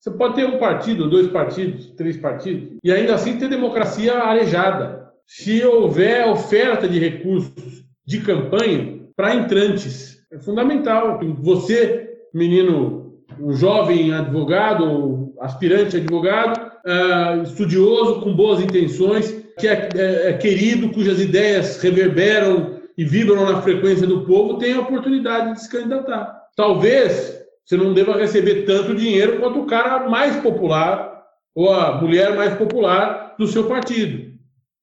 [0.00, 5.08] Você pode ter um partido, dois partidos, três partidos, e ainda assim ter democracia arejada
[5.26, 10.18] se houver oferta de recursos de campanha para entrantes.
[10.32, 19.66] É fundamental você, menino, um jovem advogado, aspirante advogado, uh, estudioso, com boas intenções, que
[19.66, 24.80] é, é, é, querido, cujas ideias reverberam e vibram na frequência do povo, tenha a
[24.80, 26.42] oportunidade de se candidatar.
[26.56, 27.38] Talvez
[27.68, 31.22] você não deva receber tanto dinheiro quanto o cara mais popular
[31.54, 34.32] ou a mulher mais popular do seu partido.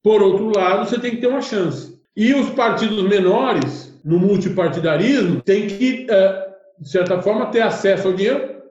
[0.04, 2.00] Por outro lado, você tem que ter uma chance.
[2.16, 8.14] E os partidos menores, no multipartidarismo, têm que, é, de certa forma, ter acesso ao
[8.14, 8.62] dinheiro,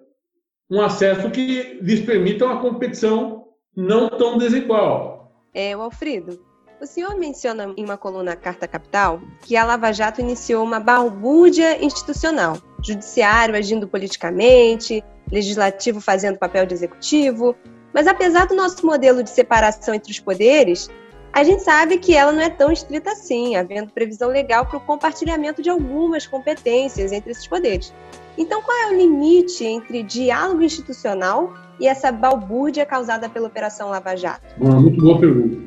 [0.72, 3.44] um acesso que lhes permita uma competição
[3.76, 5.30] não tão desigual.
[5.54, 6.40] É, o Alfredo,
[6.82, 11.84] o senhor menciona em uma coluna Carta Capital que a Lava Jato iniciou uma balbúrdia
[11.84, 17.56] institucional, judiciário agindo politicamente, legislativo fazendo papel de executivo.
[17.94, 20.90] Mas apesar do nosso modelo de separação entre os poderes,
[21.36, 24.80] A gente sabe que ela não é tão estrita assim, havendo previsão legal para o
[24.80, 27.94] compartilhamento de algumas competências entre esses poderes.
[28.38, 34.16] Então, qual é o limite entre diálogo institucional e essa balbúrdia causada pela Operação Lava
[34.16, 34.56] Jato?
[34.58, 35.58] Bom, muito boa pergunta.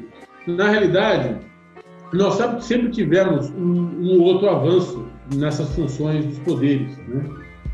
[0.47, 1.37] Na realidade,
[2.15, 7.25] nós sempre tivemos um, um outro avanço nessas funções dos poderes, né?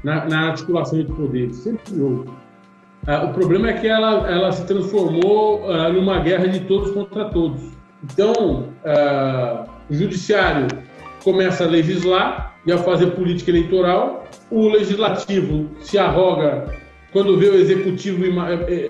[0.03, 2.31] na, na, articulação de poderes, sempre houve.
[3.07, 7.27] Ah, o problema é que ela, ela se transformou ah, numa guerra de todos contra
[7.27, 7.61] todos.
[8.03, 10.69] Então, ah, o judiciário
[11.23, 16.67] começa a legislar e a fazer política eleitoral, o legislativo se arroga
[17.13, 18.25] quando vê o executivo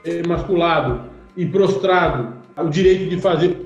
[0.05, 1.03] emasculado
[1.37, 3.57] e prostrado o direito de fazer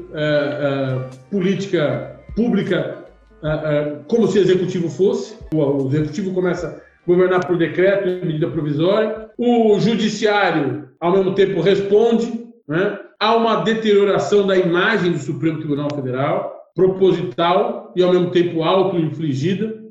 [1.30, 3.07] política pública
[4.06, 5.36] como se executivo fosse.
[5.54, 9.30] O, executivo começa a governar por decreto e medida provisória.
[9.38, 12.46] O judiciário, ao mesmo tempo, responde.
[12.66, 12.98] Né?
[13.20, 19.82] Há uma deterioração da imagem do Supremo Tribunal Federal, proposital e, ao mesmo tempo, auto-infligida.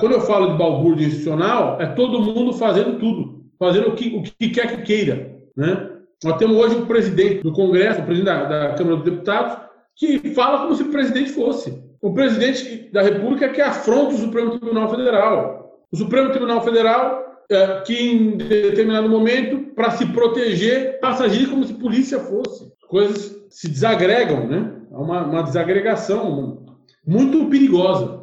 [0.00, 4.22] quando eu falo de balbúrdia institucional, é todo mundo fazendo tudo, fazendo o que, o
[4.22, 5.34] que quer que queira.
[5.56, 5.90] Né?
[6.24, 9.56] Nós temos hoje o presidente do Congresso, o presidente da, da Câmara dos Deputados,
[9.94, 14.58] que fala como se o presidente fosse o presidente da República que afronta o Supremo
[14.58, 15.82] Tribunal Federal.
[15.90, 21.48] O Supremo Tribunal Federal, é, que em determinado momento, para se proteger, passa a agir
[21.48, 22.70] como se polícia fosse.
[22.88, 24.72] Coisas se desagregam, né?
[24.92, 26.64] Há uma, uma desagregação
[27.06, 28.22] muito perigosa,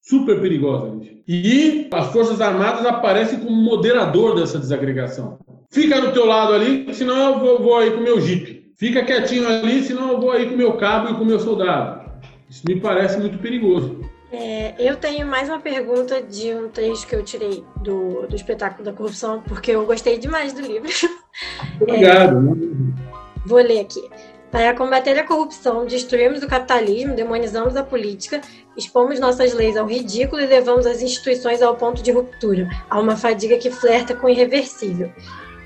[0.00, 0.90] super perigosa.
[0.90, 1.22] Gente.
[1.26, 5.38] E as Forças Armadas aparecem como moderador dessa desagregação.
[5.70, 8.72] Fica do teu lado ali, senão eu vou, vou aí com o meu jipe.
[8.76, 11.38] Fica quietinho ali, senão eu vou aí com o meu cabo e com o meu
[11.38, 12.03] soldado.
[12.48, 14.00] Isso me parece muito perigoso.
[14.32, 18.84] É, eu tenho mais uma pergunta de um trecho que eu tirei do, do espetáculo
[18.84, 20.90] da corrupção, porque eu gostei demais do livro.
[21.80, 22.36] Obrigado.
[22.36, 24.02] É, vou ler aqui.
[24.50, 28.40] Para combater a corrupção, destruímos o capitalismo, demonizamos a política,
[28.76, 33.16] expomos nossas leis ao ridículo e levamos as instituições ao ponto de ruptura, a uma
[33.16, 35.12] fadiga que flerta com o irreversível.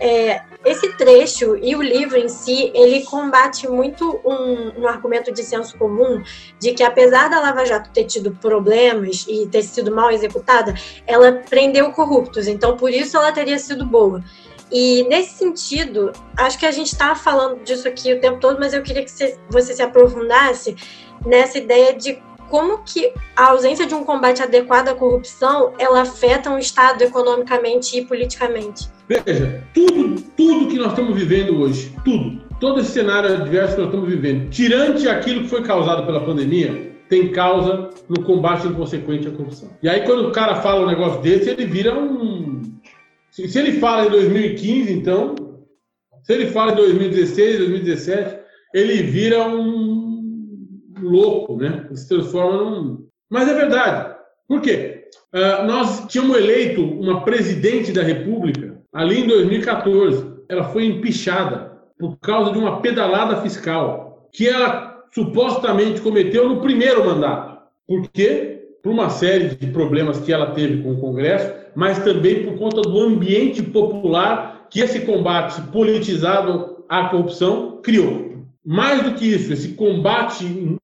[0.00, 5.42] É, esse trecho e o livro em si, ele combate muito um, um, argumento de
[5.42, 6.22] senso comum
[6.58, 10.74] de que apesar da Lava Jato ter tido problemas e ter sido mal executada,
[11.06, 14.22] ela prendeu corruptos, então por isso ela teria sido boa.
[14.70, 18.74] E nesse sentido, acho que a gente está falando disso aqui o tempo todo, mas
[18.74, 20.76] eu queria que você, se aprofundasse
[21.24, 26.50] nessa ideia de como que a ausência de um combate adequado à corrupção ela afeta
[26.50, 28.88] um Estado economicamente e politicamente.
[29.08, 33.90] Veja, tudo, tudo que nós estamos vivendo hoje, tudo, todo esse cenário adverso que nós
[33.90, 39.30] estamos vivendo, tirante aquilo que foi causado pela pandemia, tem causa no combate inconsequente à
[39.30, 39.70] corrupção.
[39.82, 42.60] E aí, quando o cara fala um negócio desse, ele vira um.
[43.30, 45.34] Se, se ele fala em 2015, então,
[46.22, 48.38] se ele fala em 2016, 2017,
[48.74, 51.86] ele vira um louco, né?
[51.86, 53.06] Ele se transforma num.
[53.30, 54.14] Mas é verdade.
[54.46, 55.04] Por quê?
[55.32, 58.67] Uh, nós tínhamos eleito uma presidente da República
[58.98, 60.26] ali em 2014.
[60.48, 67.06] Ela foi empichada por causa de uma pedalada fiscal que ela supostamente cometeu no primeiro
[67.06, 67.58] mandato.
[67.86, 68.60] Por quê?
[68.82, 72.82] Por uma série de problemas que ela teve com o Congresso, mas também por conta
[72.82, 78.42] do ambiente popular que esse combate politizado à corrupção criou.
[78.66, 80.76] Mais do que isso, esse combate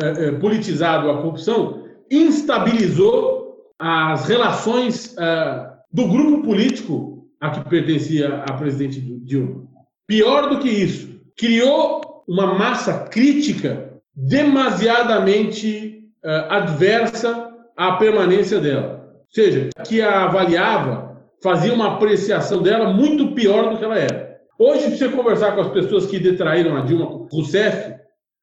[0.00, 7.11] é, é, politizado à corrupção instabilizou as relações é, do grupo político
[7.42, 9.64] a que pertencia a presidente Dilma.
[10.06, 16.04] Pior do que isso, criou uma massa crítica demasiadamente
[16.48, 19.10] adversa à permanência dela.
[19.12, 24.38] Ou seja, que a avaliava, fazia uma apreciação dela muito pior do que ela era.
[24.56, 27.96] Hoje, se você conversar com as pessoas que detraíram a Dilma Rousseff,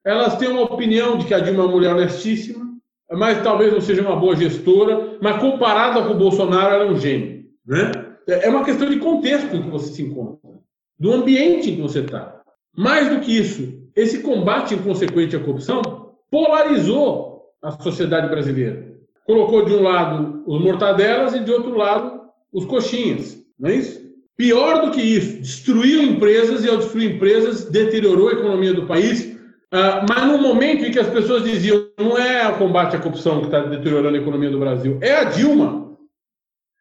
[0.06, 2.66] elas têm uma opinião de que a Dilma é uma mulher honestíssima,
[3.12, 7.00] mas talvez não seja uma boa gestora, mas comparada com o Bolsonaro, ela é um
[7.00, 7.45] gênio.
[7.66, 8.09] Né?
[8.34, 10.39] É uma questão de contexto em que você se encontra,
[10.99, 12.41] do ambiente em que você está.
[12.75, 15.82] Mais do que isso, esse combate inconsequente à corrupção
[16.30, 18.88] polarizou a sociedade brasileira.
[19.25, 22.21] Colocou de um lado os mortadelas e de outro lado
[22.51, 23.99] os coxinhas, não é isso?
[24.36, 29.38] Pior do que isso, destruiu empresas e ao destruir empresas deteriorou a economia do país
[29.71, 33.39] Uh, mas no momento em que as pessoas diziam não é o combate à corrupção
[33.39, 35.89] que está deteriorando a economia do Brasil, é a Dilma.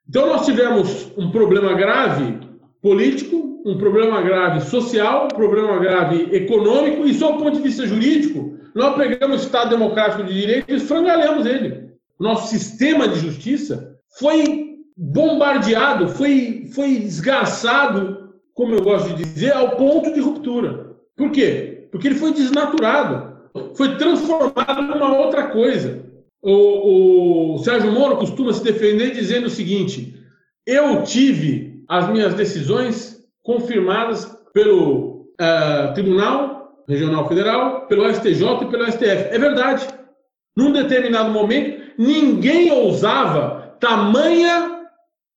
[0.08, 2.38] Então nós tivemos um problema grave
[2.80, 7.86] político, um problema grave social, um problema grave econômico e, só do ponto de vista
[7.86, 11.88] jurídico, nós pegamos o Estado Democrático de Direito e esfrangalhamos ele.
[12.18, 19.76] Nosso sistema de justiça foi bombardeado, foi, foi desgraçado, como eu gosto de dizer, ao
[19.76, 20.96] ponto de ruptura.
[21.16, 21.78] Por quê?
[21.90, 23.38] porque ele foi desnaturado.
[23.74, 26.06] foi transformado numa outra coisa.
[26.42, 30.14] O, o Sérgio Moro costuma se defender dizendo o seguinte:
[30.66, 36.58] eu tive as minhas decisões confirmadas pelo uh, Tribunal
[36.88, 39.28] Regional Federal, pelo STJ e pelo STF.
[39.30, 39.86] É verdade.
[40.56, 44.86] Num determinado momento, ninguém ousava tamanha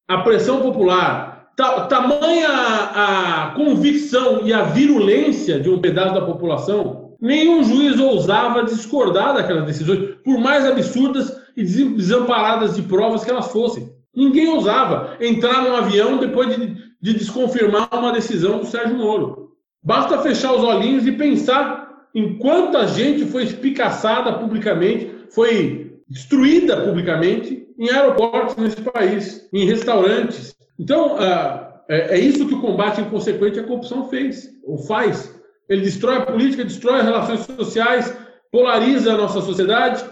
[0.08, 6.26] a pressão popular, ta, tamanha a, a convicção e a virulência de um pedaço da
[6.26, 13.30] população, nenhum juiz ousava discordar daquelas decisões, por mais absurdas e desamparadas de provas que
[13.30, 13.90] elas fossem.
[14.14, 19.52] Ninguém ousava entrar num avião depois de, de desconfirmar uma decisão do Sérgio Moro.
[19.84, 27.68] Basta fechar os olhinhos e pensar em quanta gente foi espicaçada publicamente, foi destruída publicamente
[27.80, 30.56] em aeroportos nesse país, em restaurantes.
[30.78, 35.41] Então, é, é isso que o combate inconsequente à corrupção fez, ou faz.
[35.72, 38.14] Ele destrói a política, destrói as relações sociais,
[38.52, 40.04] polariza a nossa sociedade,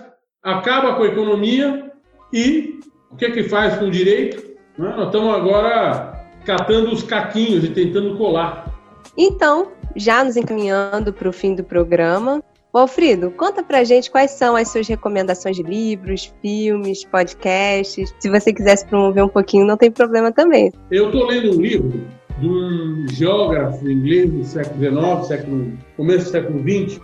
[0.41, 1.91] acaba com a economia
[2.32, 2.80] e
[3.12, 4.41] o que é que faz com o direito?
[4.78, 8.74] Nós estamos agora catando os caquinhos e tentando colar.
[9.18, 12.41] Então, já nos encaminhando para o fim do programa,
[12.72, 18.16] Alfredo, conta pra gente quais são as suas recomendações de livros, filmes, podcasts.
[18.18, 20.72] Se você quisesse promover um pouquinho, não tem problema também.
[20.89, 26.31] Eu estou lendo um livro de um geógrafo inglês do século XIX, século, começo do
[26.31, 27.01] século XX,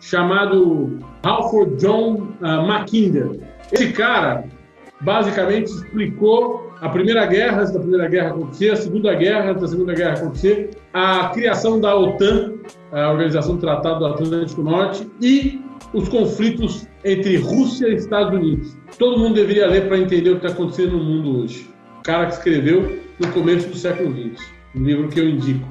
[0.00, 3.40] chamado Halford John uh, Mackinder.
[3.72, 4.44] Esse cara
[5.00, 9.68] basicamente explicou a Primeira Guerra, antes da Primeira Guerra acontecer, a Segunda Guerra, antes da
[9.68, 12.54] Segunda Guerra acontecer, a criação da OTAN,
[12.92, 15.60] a Organização do Tratado do Atlântico Norte, e
[15.92, 18.76] os conflitos entre Rússia e Estados Unidos.
[18.98, 21.68] Todo mundo deveria ler para entender o que está acontecendo no mundo hoje.
[21.98, 25.66] O cara que escreveu no começo do século XX, um livro que eu indico.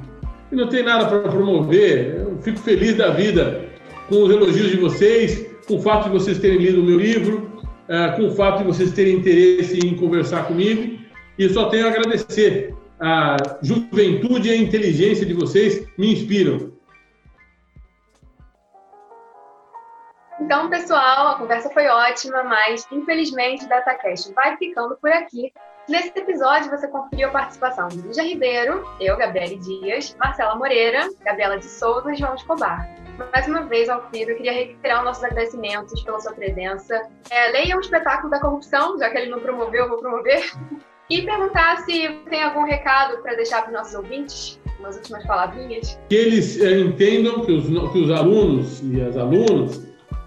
[0.51, 3.65] E não tem nada para promover, eu fico feliz da vida
[4.09, 7.63] com os elogios de vocês, com o fato de vocês terem lido o meu livro,
[7.87, 10.99] é, com o fato de vocês terem interesse em conversar comigo.
[11.37, 12.73] E eu só tenho a agradecer.
[12.97, 16.71] A juventude e a inteligência de vocês me inspiram.
[20.39, 25.51] Então, pessoal, a conversa foi ótima, mas infelizmente o DataCast vai ficando por aqui.
[25.87, 31.59] Nesse episódio, você conferiu a participação de Lígia Ribeiro, eu, Gabriele Dias, Marcela Moreira, Gabriela
[31.59, 32.89] de Souza e João Escobar.
[33.31, 37.07] Mais uma vez, Alfredo, eu queria reiterar nossos agradecimentos pela sua presença.
[37.29, 40.43] É, leia o espetáculo da corrupção, já que ele não promoveu, eu vou promover.
[41.07, 45.99] E perguntar se tem algum recado para deixar para os nossos ouvintes, umas últimas palavrinhas.
[46.09, 49.85] Que eles é, entendam, que os, que os alunos e as alunas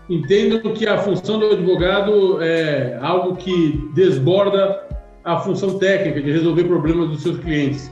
[0.09, 4.87] entendam que a função do advogado é algo que desborda
[5.25, 7.91] a função técnica de resolver problemas dos seus clientes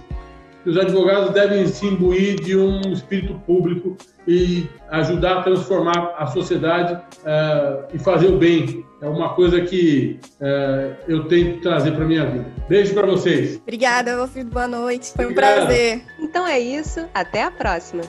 [0.66, 3.96] os advogados devem se imbuir de um espírito público
[4.26, 8.84] e ajudar a transformar a sociedade uh, e fazer o bem.
[9.00, 12.46] É uma coisa que uh, eu tento trazer para minha vida.
[12.68, 13.60] Beijo para vocês.
[13.62, 14.50] Obrigada, meu filho.
[14.50, 15.12] Boa noite.
[15.14, 15.66] Foi um Obrigado.
[15.66, 16.02] prazer.
[16.18, 17.06] Então é isso.
[17.14, 18.02] Até a próxima.